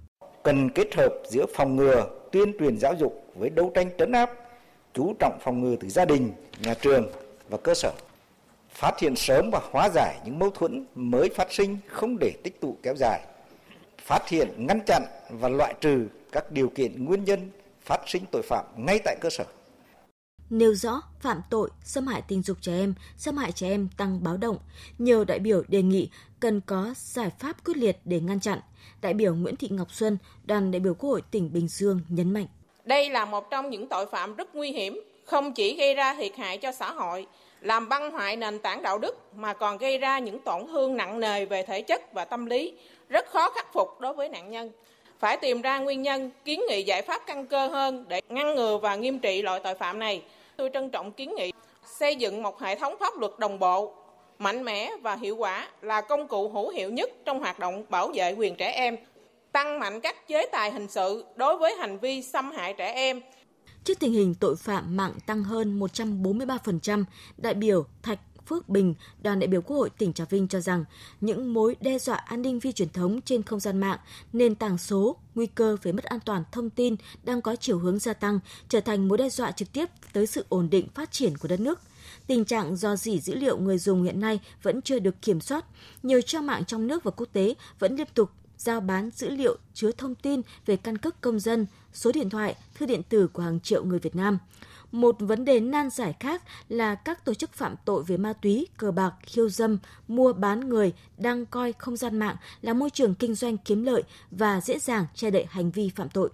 Cần 0.44 0.70
kết 0.70 0.94
hợp 0.94 1.12
giữa 1.30 1.46
phòng 1.56 1.76
ngừa, 1.76 2.10
tuyên 2.32 2.52
truyền 2.58 2.78
giáo 2.78 2.94
dục 2.94 3.32
với 3.34 3.50
đấu 3.50 3.72
tranh 3.74 3.90
trấn 3.98 4.12
áp, 4.12 4.30
chú 4.94 5.14
trọng 5.20 5.38
phòng 5.42 5.60
ngừa 5.60 5.76
từ 5.80 5.88
gia 5.88 6.04
đình, 6.04 6.32
nhà 6.60 6.74
trường 6.74 7.06
và 7.48 7.58
cơ 7.64 7.74
sở. 7.74 7.92
Phát 8.74 9.00
hiện 9.00 9.16
sớm 9.16 9.50
và 9.50 9.60
hóa 9.72 9.88
giải 9.94 10.20
những 10.24 10.38
mâu 10.38 10.50
thuẫn 10.50 10.86
mới 10.94 11.30
phát 11.36 11.52
sinh 11.52 11.78
không 11.86 12.16
để 12.20 12.32
tích 12.44 12.60
tụ 12.60 12.76
kéo 12.82 12.94
dài. 12.96 13.20
Phát 14.04 14.28
hiện, 14.28 14.66
ngăn 14.66 14.80
chặn 14.86 15.02
và 15.30 15.48
loại 15.48 15.74
trừ 15.80 16.06
các 16.32 16.52
điều 16.52 16.68
kiện 16.68 17.04
nguyên 17.04 17.24
nhân 17.24 17.50
phát 17.88 18.00
sinh 18.06 18.24
tội 18.32 18.42
phạm 18.42 18.64
ngay 18.76 18.98
tại 19.04 19.16
cơ 19.20 19.30
sở. 19.30 19.44
Nêu 20.50 20.74
rõ 20.74 21.02
phạm 21.20 21.40
tội 21.50 21.70
xâm 21.84 22.06
hại 22.06 22.22
tình 22.28 22.42
dục 22.42 22.56
trẻ 22.60 22.72
em, 22.72 22.94
xâm 23.16 23.36
hại 23.36 23.52
trẻ 23.52 23.68
em 23.68 23.88
tăng 23.96 24.24
báo 24.24 24.36
động, 24.36 24.58
nhiều 24.98 25.24
đại 25.24 25.38
biểu 25.38 25.62
đề 25.68 25.82
nghị 25.82 26.08
cần 26.40 26.60
có 26.60 26.94
giải 26.96 27.30
pháp 27.38 27.64
quyết 27.64 27.76
liệt 27.76 27.98
để 28.04 28.20
ngăn 28.20 28.40
chặn. 28.40 28.60
Đại 29.02 29.14
biểu 29.14 29.34
Nguyễn 29.34 29.56
Thị 29.56 29.68
Ngọc 29.70 29.92
Xuân, 29.92 30.18
đoàn 30.44 30.70
đại 30.70 30.80
biểu 30.80 30.94
Quốc 30.94 31.10
hội 31.10 31.22
tỉnh 31.30 31.52
Bình 31.52 31.68
Dương 31.68 32.00
nhấn 32.08 32.32
mạnh. 32.32 32.46
Đây 32.84 33.10
là 33.10 33.24
một 33.24 33.50
trong 33.50 33.70
những 33.70 33.88
tội 33.88 34.06
phạm 34.06 34.34
rất 34.34 34.54
nguy 34.54 34.72
hiểm, 34.72 35.00
không 35.24 35.52
chỉ 35.52 35.76
gây 35.76 35.94
ra 35.94 36.14
thiệt 36.14 36.36
hại 36.36 36.58
cho 36.58 36.72
xã 36.72 36.92
hội, 36.92 37.26
làm 37.60 37.88
băng 37.88 38.10
hoại 38.10 38.36
nền 38.36 38.58
tảng 38.58 38.82
đạo 38.82 38.98
đức 38.98 39.34
mà 39.34 39.52
còn 39.52 39.78
gây 39.78 39.98
ra 39.98 40.18
những 40.18 40.38
tổn 40.44 40.66
thương 40.66 40.96
nặng 40.96 41.20
nề 41.20 41.44
về 41.44 41.62
thể 41.62 41.82
chất 41.82 42.12
và 42.12 42.24
tâm 42.24 42.46
lý, 42.46 42.78
rất 43.08 43.26
khó 43.30 43.50
khắc 43.50 43.72
phục 43.72 44.00
đối 44.00 44.14
với 44.14 44.28
nạn 44.28 44.50
nhân 44.50 44.70
phải 45.18 45.36
tìm 45.36 45.62
ra 45.62 45.78
nguyên 45.78 46.02
nhân, 46.02 46.30
kiến 46.44 46.60
nghị 46.68 46.82
giải 46.82 47.02
pháp 47.02 47.22
căn 47.26 47.46
cơ 47.46 47.66
hơn 47.66 48.04
để 48.08 48.20
ngăn 48.28 48.54
ngừa 48.54 48.78
và 48.82 48.96
nghiêm 48.96 49.18
trị 49.18 49.42
loại 49.42 49.60
tội 49.64 49.74
phạm 49.74 49.98
này. 49.98 50.22
Tôi 50.56 50.70
trân 50.74 50.90
trọng 50.90 51.12
kiến 51.12 51.34
nghị 51.36 51.52
xây 51.98 52.16
dựng 52.16 52.42
một 52.42 52.60
hệ 52.60 52.78
thống 52.78 52.94
pháp 53.00 53.18
luật 53.18 53.32
đồng 53.38 53.58
bộ, 53.58 53.94
mạnh 54.38 54.64
mẽ 54.64 54.90
và 55.02 55.16
hiệu 55.16 55.36
quả 55.36 55.68
là 55.82 56.00
công 56.00 56.28
cụ 56.28 56.48
hữu 56.48 56.70
hiệu 56.70 56.90
nhất 56.90 57.10
trong 57.24 57.40
hoạt 57.40 57.58
động 57.58 57.84
bảo 57.88 58.10
vệ 58.14 58.32
quyền 58.32 58.54
trẻ 58.56 58.70
em, 58.70 58.96
tăng 59.52 59.78
mạnh 59.78 60.00
các 60.00 60.28
chế 60.28 60.46
tài 60.52 60.70
hình 60.70 60.88
sự 60.88 61.24
đối 61.36 61.56
với 61.56 61.74
hành 61.74 61.98
vi 61.98 62.22
xâm 62.22 62.50
hại 62.50 62.74
trẻ 62.78 62.92
em. 62.92 63.20
Trước 63.84 63.98
tình 64.00 64.12
hình 64.12 64.34
tội 64.40 64.56
phạm 64.56 64.96
mạng 64.96 65.12
tăng 65.26 65.42
hơn 65.42 65.80
143%, 65.80 67.04
đại 67.36 67.54
biểu 67.54 67.84
Thạch 68.02 68.18
Phước 68.48 68.68
Bình, 68.68 68.94
đoàn 69.22 69.38
đại 69.38 69.48
biểu 69.48 69.62
Quốc 69.62 69.76
hội 69.76 69.90
tỉnh 69.90 70.12
Trà 70.12 70.24
Vinh 70.24 70.48
cho 70.48 70.60
rằng 70.60 70.84
những 71.20 71.54
mối 71.54 71.76
đe 71.80 71.98
dọa 71.98 72.16
an 72.16 72.42
ninh 72.42 72.60
phi 72.60 72.72
truyền 72.72 72.88
thống 72.88 73.20
trên 73.20 73.42
không 73.42 73.60
gian 73.60 73.80
mạng, 73.80 73.98
nền 74.32 74.54
tảng 74.54 74.78
số, 74.78 75.16
nguy 75.34 75.46
cơ 75.46 75.76
về 75.82 75.92
mất 75.92 76.04
an 76.04 76.20
toàn 76.24 76.44
thông 76.52 76.70
tin 76.70 76.96
đang 77.24 77.42
có 77.42 77.56
chiều 77.56 77.78
hướng 77.78 77.98
gia 77.98 78.12
tăng, 78.12 78.40
trở 78.68 78.80
thành 78.80 79.08
mối 79.08 79.18
đe 79.18 79.30
dọa 79.30 79.50
trực 79.50 79.72
tiếp 79.72 79.88
tới 80.12 80.26
sự 80.26 80.44
ổn 80.48 80.70
định 80.70 80.88
phát 80.94 81.12
triển 81.12 81.36
của 81.36 81.48
đất 81.48 81.60
nước. 81.60 81.80
Tình 82.26 82.44
trạng 82.44 82.76
do 82.76 82.96
dỉ 82.96 83.20
dữ 83.20 83.34
liệu 83.34 83.58
người 83.58 83.78
dùng 83.78 84.02
hiện 84.02 84.20
nay 84.20 84.40
vẫn 84.62 84.82
chưa 84.82 84.98
được 84.98 85.22
kiểm 85.22 85.40
soát. 85.40 85.64
Nhiều 86.02 86.20
trang 86.20 86.46
mạng 86.46 86.64
trong 86.64 86.86
nước 86.86 87.04
và 87.04 87.10
quốc 87.10 87.28
tế 87.32 87.54
vẫn 87.78 87.96
liên 87.96 88.06
tục 88.14 88.30
giao 88.58 88.80
bán 88.80 89.10
dữ 89.14 89.28
liệu 89.28 89.56
chứa 89.74 89.92
thông 89.92 90.14
tin 90.14 90.40
về 90.66 90.76
căn 90.76 90.98
cước 90.98 91.20
công 91.20 91.40
dân, 91.40 91.66
số 91.92 92.12
điện 92.12 92.30
thoại, 92.30 92.56
thư 92.74 92.86
điện 92.86 93.02
tử 93.02 93.28
của 93.28 93.42
hàng 93.42 93.60
triệu 93.60 93.84
người 93.84 93.98
Việt 93.98 94.16
Nam. 94.16 94.38
Một 94.92 95.16
vấn 95.18 95.44
đề 95.44 95.60
nan 95.60 95.90
giải 95.90 96.14
khác 96.20 96.42
là 96.68 96.94
các 96.94 97.24
tổ 97.24 97.34
chức 97.34 97.52
phạm 97.52 97.74
tội 97.84 98.02
về 98.02 98.16
ma 98.16 98.32
túy, 98.42 98.66
cờ 98.76 98.90
bạc, 98.90 99.12
khiêu 99.22 99.48
dâm, 99.48 99.78
mua 100.08 100.32
bán 100.32 100.68
người 100.68 100.92
đang 101.16 101.46
coi 101.46 101.72
không 101.72 101.96
gian 101.96 102.18
mạng 102.18 102.36
là 102.62 102.72
môi 102.72 102.90
trường 102.90 103.14
kinh 103.14 103.34
doanh 103.34 103.56
kiếm 103.58 103.84
lợi 103.84 104.02
và 104.30 104.60
dễ 104.60 104.78
dàng 104.78 105.06
che 105.14 105.30
đậy 105.30 105.46
hành 105.48 105.70
vi 105.70 105.90
phạm 105.96 106.08
tội. 106.08 106.30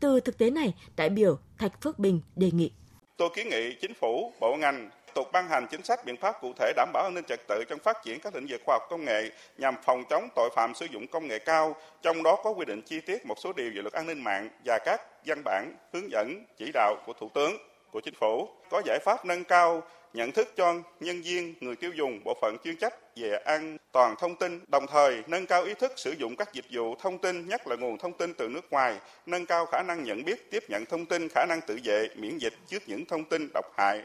Từ 0.00 0.20
thực 0.20 0.38
tế 0.38 0.50
này, 0.50 0.74
đại 0.96 1.08
biểu 1.08 1.38
Thạch 1.58 1.82
Phước 1.82 1.98
Bình 1.98 2.20
đề 2.36 2.50
nghị. 2.50 2.70
Tôi 3.16 3.28
kiến 3.36 3.48
nghị 3.48 3.76
chính 3.80 3.94
phủ, 3.94 4.32
bộ 4.40 4.56
ngành 4.56 4.90
tục 5.14 5.26
ban 5.32 5.48
hành 5.48 5.66
chính 5.70 5.82
sách 5.82 6.04
biện 6.04 6.16
pháp 6.16 6.36
cụ 6.40 6.52
thể 6.58 6.72
đảm 6.76 6.90
bảo 6.92 7.04
an 7.04 7.14
ninh 7.14 7.24
trật 7.28 7.40
tự 7.48 7.64
trong 7.68 7.78
phát 7.78 7.96
triển 8.04 8.20
các 8.20 8.34
lĩnh 8.34 8.46
vực 8.46 8.60
khoa 8.66 8.74
học 8.74 8.82
công 8.90 9.04
nghệ 9.04 9.30
nhằm 9.58 9.74
phòng 9.84 10.04
chống 10.10 10.28
tội 10.36 10.50
phạm 10.56 10.74
sử 10.74 10.86
dụng 10.92 11.06
công 11.06 11.28
nghệ 11.28 11.38
cao, 11.38 11.76
trong 12.02 12.22
đó 12.22 12.36
có 12.44 12.50
quy 12.50 12.64
định 12.64 12.82
chi 12.82 13.00
tiết 13.00 13.26
một 13.26 13.34
số 13.38 13.52
điều 13.52 13.70
về 13.74 13.82
luật 13.82 13.92
an 13.92 14.06
ninh 14.06 14.24
mạng 14.24 14.48
và 14.64 14.78
các 14.84 15.00
văn 15.26 15.42
bản 15.44 15.76
hướng 15.92 16.10
dẫn 16.10 16.44
chỉ 16.58 16.70
đạo 16.74 16.96
của 17.06 17.12
Thủ 17.20 17.28
tướng 17.34 17.56
của 17.94 18.00
chính 18.00 18.14
phủ 18.20 18.48
có 18.70 18.82
giải 18.86 18.98
pháp 19.04 19.24
nâng 19.24 19.44
cao 19.44 19.82
nhận 20.14 20.32
thức 20.32 20.48
cho 20.56 20.74
nhân 21.00 21.22
viên, 21.22 21.54
người 21.60 21.76
tiêu 21.76 21.90
dùng, 21.96 22.20
bộ 22.24 22.34
phận 22.42 22.56
chuyên 22.64 22.76
trách 22.76 22.94
về 23.16 23.38
an 23.46 23.76
toàn 23.92 24.14
thông 24.20 24.36
tin, 24.36 24.60
đồng 24.68 24.86
thời 24.92 25.22
nâng 25.26 25.46
cao 25.46 25.64
ý 25.64 25.74
thức 25.80 25.92
sử 25.96 26.14
dụng 26.18 26.36
các 26.36 26.54
dịch 26.54 26.64
vụ 26.72 26.94
thông 27.02 27.18
tin, 27.18 27.48
nhất 27.48 27.66
là 27.66 27.76
nguồn 27.76 27.98
thông 27.98 28.12
tin 28.18 28.34
từ 28.38 28.48
nước 28.48 28.70
ngoài, 28.70 28.98
nâng 29.26 29.46
cao 29.46 29.66
khả 29.66 29.82
năng 29.82 30.04
nhận 30.04 30.24
biết, 30.24 30.50
tiếp 30.50 30.62
nhận 30.68 30.84
thông 30.90 31.06
tin, 31.06 31.28
khả 31.28 31.46
năng 31.48 31.60
tự 31.66 31.78
vệ, 31.84 32.08
miễn 32.16 32.38
dịch 32.38 32.52
trước 32.68 32.82
những 32.86 33.04
thông 33.06 33.24
tin 33.24 33.48
độc 33.54 33.64
hại. 33.78 34.02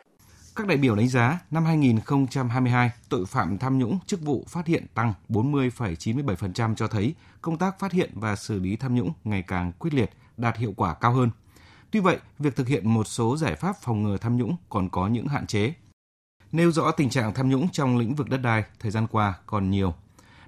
Các 0.55 0.67
đại 0.67 0.77
biểu 0.77 0.95
đánh 0.95 1.07
giá 1.07 1.39
năm 1.51 1.65
2022, 1.65 2.91
tội 3.09 3.25
phạm 3.25 3.57
tham 3.57 3.79
nhũng 3.79 3.99
chức 4.07 4.21
vụ 4.21 4.45
phát 4.47 4.65
hiện 4.65 4.85
tăng 4.93 5.13
40,97% 5.29 6.75
cho 6.75 6.87
thấy 6.87 7.13
công 7.41 7.57
tác 7.57 7.79
phát 7.79 7.91
hiện 7.91 8.09
và 8.13 8.35
xử 8.35 8.59
lý 8.59 8.75
tham 8.75 8.95
nhũng 8.95 9.13
ngày 9.23 9.43
càng 9.47 9.71
quyết 9.79 9.93
liệt, 9.93 10.09
đạt 10.37 10.57
hiệu 10.57 10.73
quả 10.77 10.93
cao 11.01 11.13
hơn. 11.13 11.29
Tuy 11.91 11.99
vậy, 11.99 12.17
việc 12.39 12.55
thực 12.55 12.67
hiện 12.67 12.93
một 12.93 13.07
số 13.07 13.37
giải 13.37 13.55
pháp 13.55 13.75
phòng 13.81 14.03
ngừa 14.03 14.17
tham 14.17 14.37
nhũng 14.37 14.55
còn 14.69 14.89
có 14.89 15.07
những 15.07 15.27
hạn 15.27 15.47
chế. 15.47 15.73
Nêu 16.51 16.71
rõ 16.71 16.91
tình 16.91 17.09
trạng 17.09 17.33
tham 17.33 17.49
nhũng 17.49 17.67
trong 17.71 17.97
lĩnh 17.97 18.15
vực 18.15 18.29
đất 18.29 18.37
đai 18.37 18.63
thời 18.79 18.91
gian 18.91 19.07
qua 19.11 19.33
còn 19.45 19.69
nhiều. 19.69 19.93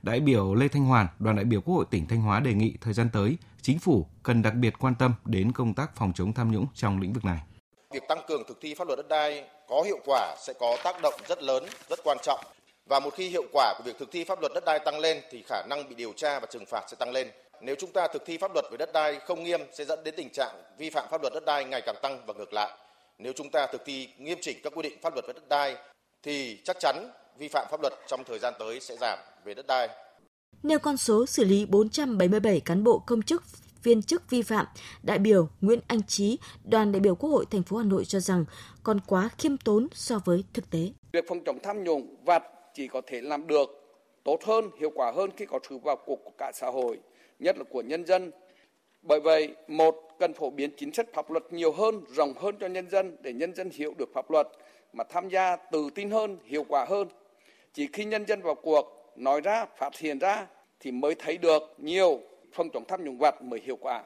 Đại 0.02 0.20
biểu 0.20 0.56
Lê 0.56 0.68
Thanh 0.68 0.86
Hoàn, 0.86 1.08
đoàn 1.20 1.36
đại 1.36 1.46
biểu 1.46 1.62
Quốc 1.62 1.76
hội 1.76 1.86
tỉnh 1.92 2.08
Thanh 2.08 2.22
Hóa 2.22 2.40
đề 2.40 2.54
nghị 2.54 2.78
thời 2.82 2.94
gian 2.94 3.10
tới, 3.14 3.38
chính 3.62 3.80
phủ 3.80 4.08
cần 4.24 4.42
đặc 4.42 4.54
biệt 4.54 4.74
quan 4.80 4.96
tâm 4.96 5.14
đến 5.26 5.52
công 5.52 5.74
tác 5.74 5.96
phòng 5.96 6.14
chống 6.16 6.34
tham 6.34 6.52
nhũng 6.52 6.66
trong 6.74 7.02
lĩnh 7.02 7.14
vực 7.14 7.26
này. 7.26 7.40
Việc 7.94 8.04
tăng 8.10 8.22
cường 8.28 8.44
thực 8.48 8.58
thi 8.62 8.76
pháp 8.76 8.88
luật 8.88 8.98
đất 8.98 9.08
đai 9.10 9.44
có 9.70 9.84
hiệu 9.86 10.00
quả 10.06 10.36
sẽ 10.48 10.54
có 10.60 10.78
tác 10.84 11.02
động 11.02 11.14
rất 11.28 11.44
lớn, 11.44 11.64
rất 11.90 12.00
quan 12.04 12.18
trọng. 12.24 12.40
Và 12.90 13.00
một 13.00 13.10
khi 13.14 13.30
hiệu 13.30 13.44
quả 13.54 13.74
của 13.78 13.84
việc 13.86 13.96
thực 14.00 14.12
thi 14.12 14.24
pháp 14.24 14.42
luật 14.42 14.52
đất 14.56 14.64
đai 14.66 14.80
tăng 14.86 15.00
lên 15.00 15.22
thì 15.32 15.44
khả 15.48 15.64
năng 15.70 15.90
bị 15.90 15.96
điều 15.96 16.14
tra 16.16 16.40
và 16.40 16.48
trừng 16.52 16.66
phạt 16.66 16.84
sẽ 16.88 16.98
tăng 17.00 17.12
lên. 17.12 17.28
Nếu 17.62 17.76
chúng 17.80 17.92
ta 17.92 18.08
thực 18.08 18.26
thi 18.26 18.38
pháp 18.38 18.54
luật 18.54 18.66
về 18.72 18.78
đất 18.78 18.90
đai 18.94 19.20
không 19.20 19.44
nghiêm 19.44 19.62
sẽ 19.74 19.86
dẫn 19.86 20.04
đến 20.04 20.14
tình 20.18 20.30
trạng 20.34 20.64
vi 20.78 20.90
phạm 20.90 21.08
pháp 21.12 21.22
luật 21.22 21.34
đất 21.34 21.46
đai 21.46 21.66
ngày 21.66 21.82
càng 21.86 21.96
tăng 22.02 22.22
và 22.26 22.34
ngược 22.34 22.54
lại. 22.54 22.72
Nếu 23.18 23.34
chúng 23.34 23.50
ta 23.50 23.68
thực 23.72 23.86
thi 23.86 24.10
nghiêm 24.18 24.38
chỉnh 24.42 24.58
các 24.64 24.74
quy 24.76 24.82
định 24.82 24.98
pháp 25.02 25.14
luật 25.14 25.26
về 25.28 25.34
đất 25.34 25.50
đai 25.50 25.76
thì 26.24 26.62
chắc 26.64 26.78
chắn 26.80 27.12
vi 27.38 27.48
phạm 27.48 27.68
pháp 27.72 27.82
luật 27.82 27.94
trong 28.08 28.24
thời 28.24 28.40
gian 28.40 28.54
tới 28.60 28.80
sẽ 28.80 28.96
giảm 29.02 29.20
về 29.46 29.54
đất 29.54 29.68
đai. 29.68 29.90
Nêu 30.64 30.80
con 30.80 30.98
số 30.98 31.26
xử 31.26 31.44
lý 31.44 31.66
477 31.66 32.60
cán 32.60 32.84
bộ 32.84 33.00
công 33.00 33.22
chức 33.22 33.44
viên 33.84 34.04
chức 34.04 34.30
vi 34.30 34.42
phạm, 34.42 34.66
đại 35.04 35.20
biểu 35.20 35.50
Nguyễn 35.62 35.80
Anh 35.88 36.04
Trí, 36.04 36.40
đoàn 36.64 36.92
đại 36.92 37.00
biểu 37.00 37.16
Quốc 37.16 37.30
hội 37.30 37.46
thành 37.52 37.64
phố 37.64 37.78
Hà 37.78 37.84
Nội 37.84 38.06
cho 38.06 38.20
rằng 38.20 38.46
còn 38.84 39.00
quá 39.08 39.30
khiêm 39.38 39.58
tốn 39.58 39.88
so 39.94 40.20
với 40.26 40.44
thực 40.54 40.70
tế. 40.70 40.80
Việc 41.14 41.26
phòng 41.28 41.44
chống 41.46 41.60
tham 41.64 41.84
nhũng 41.84 42.16
vặt 42.26 42.44
chỉ 42.74 42.88
có 42.88 43.02
thể 43.08 43.22
làm 43.22 43.48
được 43.48 43.70
tốt 44.24 44.40
hơn, 44.46 44.70
hiệu 44.80 44.92
quả 44.96 45.12
hơn 45.16 45.30
khi 45.38 45.46
có 45.46 45.60
sự 45.70 45.78
vào 45.78 45.98
cuộc 46.06 46.20
của 46.24 46.32
cả 46.38 46.52
xã 46.54 46.68
hội, 46.68 47.00
nhất 47.42 47.58
là 47.58 47.64
của 47.64 47.82
nhân 47.82 48.06
dân. 48.06 48.32
Bởi 49.02 49.20
vậy, 49.20 49.56
một, 49.68 49.96
cần 50.20 50.34
phổ 50.34 50.50
biến 50.50 50.70
chính 50.78 50.94
sách 50.94 51.08
pháp 51.14 51.32
luật 51.32 51.54
nhiều 51.54 51.72
hơn, 51.72 52.02
rộng 52.16 52.34
hơn 52.34 52.56
cho 52.60 52.68
nhân 52.68 52.90
dân 52.90 53.18
để 53.22 53.34
nhân 53.34 53.56
dân 53.56 53.70
hiểu 53.74 53.94
được 53.98 54.10
pháp 54.14 54.32
luật 54.32 54.48
mà 54.94 55.04
tham 55.04 55.30
gia 55.30 55.56
tự 55.56 55.90
tin 55.96 56.12
hơn, 56.12 56.38
hiệu 56.46 56.66
quả 56.70 56.86
hơn. 56.90 57.08
Chỉ 57.74 57.88
khi 57.94 58.06
nhân 58.06 58.26
dân 58.28 58.42
vào 58.42 58.56
cuộc, 58.56 59.12
nói 59.16 59.42
ra, 59.42 59.66
phát 59.78 59.98
hiện 59.98 60.20
ra 60.20 60.48
thì 60.80 60.92
mới 60.92 61.16
thấy 61.16 61.38
được 61.38 61.64
nhiều 61.78 62.20
phòng 62.54 62.70
chống 62.74 62.86
tham 62.88 63.04
nhũng 63.04 63.18
vặt 63.18 63.42
mới 63.42 63.60
hiệu 63.66 63.78
quả. 63.82 64.04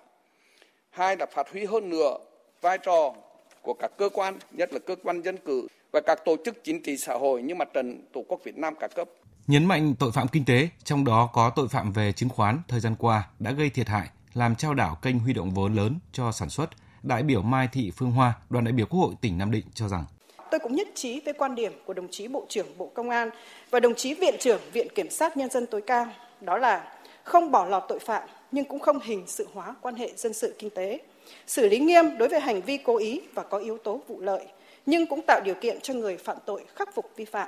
Hai 0.89 1.18
là 1.18 1.25
phát 1.25 1.51
huy 1.51 1.65
hơn 1.65 1.89
nữa 1.89 2.18
vai 2.62 2.77
trò 2.77 3.13
của 3.62 3.74
các 3.74 3.92
cơ 3.98 4.10
quan, 4.10 4.38
nhất 4.51 4.74
là 4.74 4.80
cơ 4.80 4.96
quan 5.04 5.22
dân 5.22 5.38
cử 5.38 5.68
và 5.92 6.01
các 6.01 6.25
tổ 6.25 6.36
chức 6.46 6.63
chính 6.63 6.82
trị 6.82 6.98
xã 6.98 7.13
hội 7.13 7.42
như 7.42 7.56
mặt 7.56 7.70
trận 7.74 8.01
Tổ 8.13 8.24
quốc 8.27 8.44
Việt 8.44 8.58
Nam 8.58 8.75
cả 8.80 8.88
cấp. 8.96 9.10
Nhấn 9.47 9.65
mạnh 9.65 9.95
tội 9.99 10.11
phạm 10.11 10.27
kinh 10.27 10.45
tế, 10.45 10.69
trong 10.83 11.05
đó 11.05 11.29
có 11.33 11.49
tội 11.49 11.67
phạm 11.67 11.91
về 11.91 12.11
chứng 12.11 12.29
khoán 12.29 12.59
thời 12.67 12.79
gian 12.79 12.95
qua 12.95 13.27
đã 13.39 13.51
gây 13.51 13.69
thiệt 13.69 13.87
hại, 13.87 14.09
làm 14.33 14.55
trao 14.55 14.73
đảo 14.73 14.97
kênh 15.01 15.19
huy 15.19 15.33
động 15.33 15.51
vốn 15.51 15.75
lớn 15.75 15.99
cho 16.11 16.31
sản 16.31 16.49
xuất. 16.49 16.69
Đại 17.03 17.23
biểu 17.23 17.41
Mai 17.41 17.67
Thị 17.71 17.91
Phương 17.97 18.11
Hoa, 18.11 18.33
đoàn 18.49 18.65
đại 18.65 18.71
biểu 18.71 18.85
Quốc 18.85 18.99
hội 18.99 19.15
tỉnh 19.21 19.37
Nam 19.37 19.51
Định 19.51 19.65
cho 19.73 19.87
rằng 19.87 20.05
tôi 20.51 20.59
cũng 20.59 20.75
nhất 20.75 20.87
trí 20.95 21.21
với 21.25 21.33
quan 21.33 21.55
điểm 21.55 21.73
của 21.85 21.93
đồng 21.93 22.07
chí 22.11 22.27
Bộ 22.27 22.45
trưởng 22.49 22.77
Bộ 22.77 22.91
Công 22.95 23.09
an 23.09 23.29
và 23.71 23.79
đồng 23.79 23.95
chí 23.95 24.13
Viện 24.13 24.35
trưởng 24.39 24.61
Viện 24.73 24.87
Kiểm 24.95 25.09
sát 25.09 25.37
Nhân 25.37 25.49
dân 25.49 25.65
tối 25.65 25.81
cao, 25.87 26.07
đó 26.41 26.57
là 26.57 26.93
không 27.23 27.51
bỏ 27.51 27.65
lọt 27.65 27.83
tội 27.87 27.99
phạm 27.99 28.23
nhưng 28.51 28.65
cũng 28.65 28.79
không 28.79 28.99
hình 29.03 29.23
sự 29.27 29.47
hóa 29.53 29.75
quan 29.81 29.95
hệ 29.95 30.11
dân 30.15 30.33
sự 30.33 30.55
kinh 30.59 30.69
tế, 30.69 30.99
xử 31.47 31.69
lý 31.69 31.79
nghiêm 31.79 32.17
đối 32.17 32.29
với 32.29 32.39
hành 32.39 32.61
vi 32.61 32.77
cố 32.77 32.97
ý 32.97 33.21
và 33.33 33.43
có 33.43 33.57
yếu 33.57 33.77
tố 33.77 34.01
vụ 34.07 34.21
lợi, 34.21 34.45
nhưng 34.85 35.07
cũng 35.07 35.21
tạo 35.27 35.41
điều 35.45 35.55
kiện 35.61 35.81
cho 35.81 35.93
người 35.93 36.17
phạm 36.17 36.37
tội 36.45 36.65
khắc 36.75 36.95
phục 36.95 37.11
vi 37.15 37.25
phạm. 37.25 37.47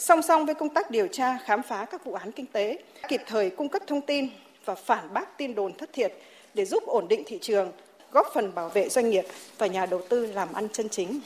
Song 0.00 0.22
song 0.22 0.46
với 0.46 0.54
công 0.54 0.68
tác 0.68 0.90
điều 0.90 1.08
tra, 1.08 1.38
khám 1.44 1.62
phá 1.62 1.84
các 1.84 2.04
vụ 2.04 2.12
án 2.12 2.32
kinh 2.32 2.46
tế, 2.46 2.78
kịp 3.08 3.20
thời 3.26 3.50
cung 3.50 3.68
cấp 3.68 3.82
thông 3.86 4.00
tin 4.06 4.28
và 4.64 4.74
phản 4.74 5.14
bác 5.14 5.38
tin 5.38 5.54
đồn 5.54 5.72
thất 5.78 5.92
thiệt 5.92 6.12
để 6.54 6.64
giúp 6.64 6.82
ổn 6.86 7.08
định 7.08 7.22
thị 7.26 7.38
trường, 7.42 7.72
góp 8.12 8.26
phần 8.34 8.54
bảo 8.54 8.68
vệ 8.68 8.88
doanh 8.88 9.10
nghiệp 9.10 9.24
và 9.58 9.66
nhà 9.66 9.86
đầu 9.86 10.02
tư 10.08 10.26
làm 10.26 10.52
ăn 10.52 10.68
chân 10.72 10.88
chính. 10.88 11.20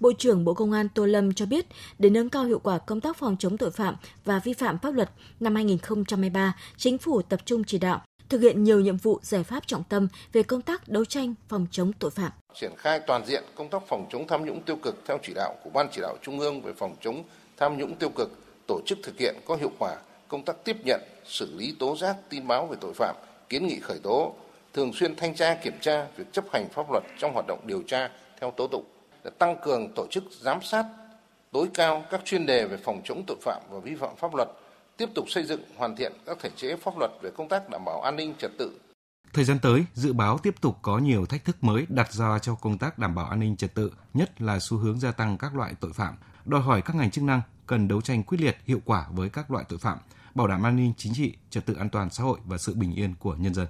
Bộ 0.00 0.12
trưởng 0.18 0.44
Bộ 0.44 0.54
Công 0.54 0.72
an 0.72 0.88
Tô 0.94 1.06
Lâm 1.06 1.34
cho 1.34 1.46
biết, 1.46 1.66
để 1.98 2.10
nâng 2.10 2.30
cao 2.30 2.44
hiệu 2.44 2.58
quả 2.58 2.78
công 2.78 3.00
tác 3.00 3.16
phòng 3.16 3.36
chống 3.38 3.58
tội 3.58 3.70
phạm 3.70 3.96
và 4.24 4.40
vi 4.44 4.52
phạm 4.52 4.78
pháp 4.78 4.94
luật, 4.94 5.10
năm 5.40 5.54
2023, 5.54 6.54
Chính 6.76 6.98
phủ 6.98 7.22
tập 7.22 7.40
trung 7.44 7.64
chỉ 7.64 7.78
đạo 7.78 8.00
thực 8.28 8.40
hiện 8.40 8.64
nhiều 8.64 8.80
nhiệm 8.80 8.96
vụ 8.96 9.18
giải 9.22 9.44
pháp 9.44 9.66
trọng 9.66 9.84
tâm 9.84 10.08
về 10.32 10.42
công 10.42 10.62
tác 10.62 10.88
đấu 10.88 11.04
tranh 11.04 11.34
phòng 11.48 11.66
chống 11.70 11.92
tội 11.98 12.10
phạm. 12.10 12.32
Triển 12.54 12.72
khai 12.76 13.00
toàn 13.06 13.26
diện 13.26 13.42
công 13.54 13.68
tác 13.68 13.82
phòng 13.88 14.06
chống 14.12 14.26
tham 14.28 14.44
nhũng 14.44 14.62
tiêu 14.62 14.76
cực 14.82 15.02
theo 15.06 15.18
chỉ 15.22 15.32
đạo 15.34 15.54
của 15.64 15.70
Ban 15.70 15.88
chỉ 15.92 16.00
đạo 16.00 16.16
Trung 16.22 16.40
ương 16.40 16.62
về 16.62 16.72
phòng 16.78 16.96
chống 17.00 17.22
tham 17.58 17.78
nhũng 17.78 17.96
tiêu 17.96 18.08
cực, 18.08 18.30
tổ 18.66 18.80
chức 18.86 18.98
thực 19.02 19.18
hiện 19.18 19.34
có 19.46 19.56
hiệu 19.56 19.70
quả 19.78 19.96
công 20.28 20.42
tác 20.44 20.64
tiếp 20.64 20.76
nhận, 20.84 21.00
xử 21.24 21.54
lý 21.56 21.74
tố 21.78 21.96
giác 21.96 22.16
tin 22.28 22.46
báo 22.46 22.66
về 22.66 22.76
tội 22.80 22.92
phạm, 22.94 23.16
kiến 23.48 23.66
nghị 23.66 23.80
khởi 23.80 23.98
tố, 23.98 24.34
thường 24.74 24.92
xuyên 24.92 25.16
thanh 25.16 25.34
tra 25.34 25.54
kiểm 25.54 25.78
tra 25.80 26.06
việc 26.16 26.32
chấp 26.32 26.44
hành 26.52 26.68
pháp 26.72 26.90
luật 26.92 27.04
trong 27.18 27.32
hoạt 27.34 27.46
động 27.48 27.60
điều 27.64 27.82
tra 27.82 28.10
theo 28.40 28.50
tố 28.50 28.66
tụng 28.66 28.84
để 29.24 29.30
tăng 29.38 29.56
cường 29.62 29.92
tổ 29.94 30.06
chức 30.10 30.24
giám 30.40 30.62
sát 30.62 30.84
tối 31.52 31.68
cao 31.74 32.04
các 32.10 32.20
chuyên 32.24 32.46
đề 32.46 32.64
về 32.64 32.76
phòng 32.76 33.00
chống 33.04 33.22
tội 33.26 33.36
phạm 33.40 33.62
và 33.70 33.78
vi 33.78 33.94
phạm 33.94 34.16
pháp 34.16 34.34
luật, 34.34 34.48
tiếp 34.96 35.08
tục 35.14 35.30
xây 35.30 35.44
dựng 35.44 35.60
hoàn 35.76 35.96
thiện 35.96 36.12
các 36.26 36.38
thể 36.40 36.50
chế 36.56 36.76
pháp 36.76 36.98
luật 36.98 37.10
về 37.22 37.30
công 37.36 37.48
tác 37.48 37.70
đảm 37.70 37.84
bảo 37.84 38.00
an 38.00 38.16
ninh 38.16 38.34
trật 38.38 38.50
tự. 38.58 38.70
Thời 39.32 39.44
gian 39.44 39.58
tới, 39.58 39.84
dự 39.94 40.12
báo 40.12 40.38
tiếp 40.38 40.54
tục 40.60 40.78
có 40.82 40.98
nhiều 40.98 41.26
thách 41.26 41.44
thức 41.44 41.64
mới 41.64 41.86
đặt 41.88 42.12
ra 42.12 42.38
cho 42.38 42.54
công 42.54 42.78
tác 42.78 42.98
đảm 42.98 43.14
bảo 43.14 43.26
an 43.26 43.40
ninh 43.40 43.56
trật 43.56 43.74
tự, 43.74 43.92
nhất 44.14 44.40
là 44.42 44.58
xu 44.60 44.76
hướng 44.76 45.00
gia 45.00 45.12
tăng 45.12 45.38
các 45.38 45.56
loại 45.56 45.74
tội 45.80 45.92
phạm, 45.92 46.14
đòi 46.44 46.60
hỏi 46.60 46.82
các 46.82 46.96
ngành 46.96 47.10
chức 47.10 47.24
năng 47.24 47.40
cần 47.66 47.88
đấu 47.88 48.00
tranh 48.00 48.22
quyết 48.22 48.40
liệt 48.40 48.56
hiệu 48.64 48.80
quả 48.84 49.06
với 49.12 49.28
các 49.28 49.50
loại 49.50 49.64
tội 49.68 49.78
phạm, 49.78 49.98
bảo 50.34 50.46
đảm 50.46 50.62
an 50.62 50.76
ninh 50.76 50.92
chính 50.96 51.14
trị, 51.14 51.34
trật 51.50 51.66
tự 51.66 51.74
an 51.74 51.88
toàn 51.90 52.10
xã 52.10 52.24
hội 52.24 52.38
và 52.44 52.58
sự 52.58 52.74
bình 52.74 52.94
yên 52.94 53.14
của 53.14 53.34
nhân 53.34 53.54
dân. 53.54 53.66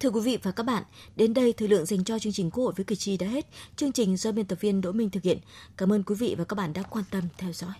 Thưa 0.00 0.10
quý 0.10 0.20
vị 0.20 0.38
và 0.42 0.50
các 0.50 0.62
bạn, 0.66 0.82
đến 1.16 1.34
đây 1.34 1.54
thời 1.56 1.68
lượng 1.68 1.86
dành 1.86 2.04
cho 2.04 2.18
chương 2.18 2.32
trình 2.32 2.50
Quốc 2.50 2.64
hội 2.64 2.72
với 2.76 2.84
cử 2.84 2.94
tri 2.94 3.16
đã 3.16 3.26
hết. 3.26 3.46
Chương 3.76 3.92
trình 3.92 4.16
do 4.16 4.32
biên 4.32 4.46
tập 4.46 4.58
viên 4.60 4.80
Đỗ 4.80 4.92
Minh 4.92 5.10
thực 5.10 5.22
hiện. 5.22 5.38
Cảm 5.76 5.92
ơn 5.92 6.02
quý 6.02 6.14
vị 6.14 6.34
và 6.38 6.44
các 6.44 6.54
bạn 6.54 6.72
đã 6.72 6.82
quan 6.82 7.04
tâm 7.10 7.24
theo 7.38 7.52
dõi. 7.52 7.72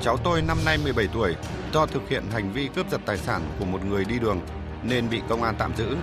Cháu 0.00 0.16
tôi 0.24 0.42
năm 0.42 0.58
nay 0.64 0.78
17 0.84 1.08
tuổi, 1.12 1.34
do 1.72 1.86
thực 1.86 2.08
hiện 2.08 2.22
hành 2.32 2.52
vi 2.52 2.68
cướp 2.74 2.90
giật 2.90 3.00
tài 3.06 3.16
sản 3.16 3.42
của 3.58 3.64
một 3.64 3.84
người 3.84 4.04
đi 4.04 4.18
đường 4.18 4.40
nên 4.82 5.10
bị 5.10 5.20
công 5.28 5.42
an 5.42 5.54
tạm 5.58 5.72
giữ. 5.76 5.96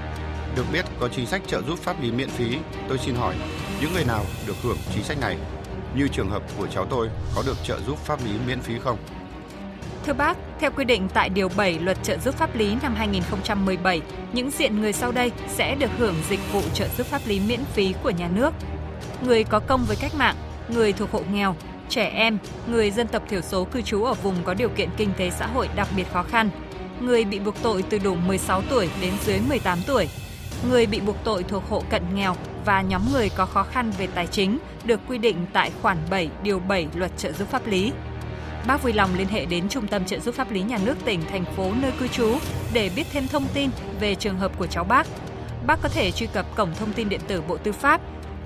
Được 0.55 0.63
biết 0.73 0.85
có 0.99 1.07
chính 1.07 1.25
sách 1.25 1.41
trợ 1.47 1.61
giúp 1.61 1.79
pháp 1.79 2.01
lý 2.01 2.11
miễn 2.11 2.29
phí, 2.29 2.57
tôi 2.89 2.97
xin 2.97 3.15
hỏi 3.15 3.35
những 3.81 3.93
người 3.93 4.05
nào 4.05 4.25
được 4.47 4.55
hưởng 4.63 4.77
chính 4.93 5.03
sách 5.03 5.19
này? 5.21 5.37
Như 5.95 6.07
trường 6.07 6.29
hợp 6.29 6.43
của 6.57 6.67
cháu 6.67 6.85
tôi 6.89 7.09
có 7.35 7.43
được 7.45 7.57
trợ 7.63 7.79
giúp 7.87 7.97
pháp 7.97 8.19
lý 8.25 8.31
miễn 8.47 8.61
phí 8.61 8.73
không? 8.79 8.97
Thưa 10.05 10.13
bác, 10.13 10.37
theo 10.59 10.71
quy 10.71 10.85
định 10.85 11.07
tại 11.13 11.29
Điều 11.29 11.49
7 11.49 11.79
Luật 11.79 11.97
trợ 12.03 12.17
giúp 12.17 12.35
pháp 12.35 12.55
lý 12.55 12.77
năm 12.81 12.95
2017, 12.95 14.01
những 14.33 14.51
diện 14.51 14.81
người 14.81 14.93
sau 14.93 15.11
đây 15.11 15.31
sẽ 15.47 15.75
được 15.75 15.89
hưởng 15.97 16.15
dịch 16.29 16.39
vụ 16.51 16.61
trợ 16.73 16.87
giúp 16.97 17.07
pháp 17.07 17.21
lý 17.25 17.39
miễn 17.39 17.65
phí 17.73 17.93
của 18.03 18.09
nhà 18.09 18.29
nước. 18.35 18.53
Người 19.25 19.43
có 19.43 19.59
công 19.59 19.85
với 19.85 19.97
cách 20.01 20.15
mạng, 20.15 20.35
người 20.69 20.93
thuộc 20.93 21.11
hộ 21.11 21.21
nghèo, 21.31 21.55
trẻ 21.89 22.11
em, 22.15 22.37
người 22.67 22.91
dân 22.91 23.07
tộc 23.07 23.23
thiểu 23.29 23.41
số 23.41 23.63
cư 23.63 23.81
trú 23.81 24.03
ở 24.03 24.13
vùng 24.13 24.35
có 24.43 24.53
điều 24.53 24.69
kiện 24.69 24.89
kinh 24.97 25.09
tế 25.17 25.29
xã 25.29 25.47
hội 25.47 25.69
đặc 25.75 25.87
biệt 25.95 26.05
khó 26.13 26.23
khăn, 26.23 26.49
người 26.99 27.25
bị 27.25 27.39
buộc 27.39 27.55
tội 27.63 27.83
từ 27.89 27.97
đủ 27.97 28.15
16 28.15 28.61
tuổi 28.69 28.89
đến 29.01 29.13
dưới 29.25 29.39
18 29.49 29.79
tuổi, 29.87 30.07
người 30.69 30.85
bị 30.85 30.99
buộc 30.99 31.15
tội 31.23 31.43
thuộc 31.43 31.63
hộ 31.69 31.83
cận 31.89 32.03
nghèo 32.15 32.35
và 32.65 32.81
nhóm 32.81 33.01
người 33.13 33.29
có 33.29 33.45
khó 33.45 33.63
khăn 33.63 33.91
về 33.97 34.07
tài 34.15 34.27
chính 34.27 34.57
được 34.83 34.99
quy 35.07 35.17
định 35.17 35.45
tại 35.53 35.71
khoản 35.81 35.97
7 36.09 36.29
điều 36.43 36.59
7 36.59 36.87
Luật 36.95 37.11
trợ 37.17 37.31
giúp 37.31 37.47
pháp 37.51 37.67
lý. 37.67 37.91
Bác 38.67 38.83
vui 38.83 38.93
lòng 38.93 39.09
liên 39.17 39.27
hệ 39.27 39.45
đến 39.45 39.69
Trung 39.69 39.87
tâm 39.87 40.05
trợ 40.05 40.19
giúp 40.19 40.35
pháp 40.35 40.51
lý 40.51 40.61
nhà 40.61 40.77
nước 40.85 40.95
tỉnh, 41.05 41.21
thành 41.29 41.45
phố 41.55 41.71
nơi 41.81 41.91
cư 41.99 42.07
trú 42.07 42.37
để 42.73 42.89
biết 42.95 43.07
thêm 43.11 43.27
thông 43.27 43.47
tin 43.53 43.69
về 43.99 44.15
trường 44.15 44.37
hợp 44.37 44.51
của 44.57 44.67
cháu 44.67 44.83
bác. 44.83 45.07
Bác 45.67 45.81
có 45.81 45.89
thể 45.89 46.11
truy 46.11 46.27
cập 46.27 46.55
cổng 46.55 46.73
thông 46.79 46.93
tin 46.93 47.09
điện 47.09 47.21
tử 47.27 47.41
Bộ 47.47 47.57
Tư 47.57 47.71
pháp 47.71 48.01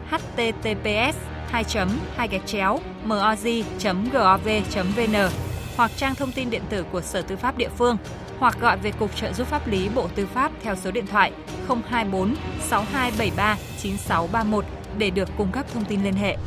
https 0.09 1.17
2 1.49 1.63
chấm 1.63 1.89
2 2.15 2.27
gạch 2.27 2.45
chéo 2.45 2.79
moz.gov.vn 3.07 4.09
hoặc 5.77 5.91
trang 5.97 6.15
thông 6.15 6.31
tin 6.31 6.49
điện 6.49 6.61
tử 6.69 6.85
của 6.91 7.01
Sở 7.01 7.21
Tư 7.21 7.35
pháp 7.35 7.57
địa 7.57 7.69
phương, 7.77 7.97
hoặc 8.39 8.57
gọi 8.61 8.77
về 8.77 8.91
Cục 8.91 9.15
trợ 9.15 9.33
giúp 9.33 9.47
pháp 9.47 9.67
lý 9.67 9.89
Bộ 9.95 10.07
Tư 10.15 10.27
pháp 10.33 10.51
theo 10.61 10.75
số 10.75 10.91
điện 10.91 11.07
thoại 11.07 11.31
024 11.67 12.35
6273 12.69 13.57
9631 13.81 14.65
để 14.97 15.09
được 15.09 15.29
cung 15.37 15.51
cấp 15.51 15.65
thông 15.73 15.85
tin 15.85 16.03
liên 16.03 16.13
hệ. 16.13 16.37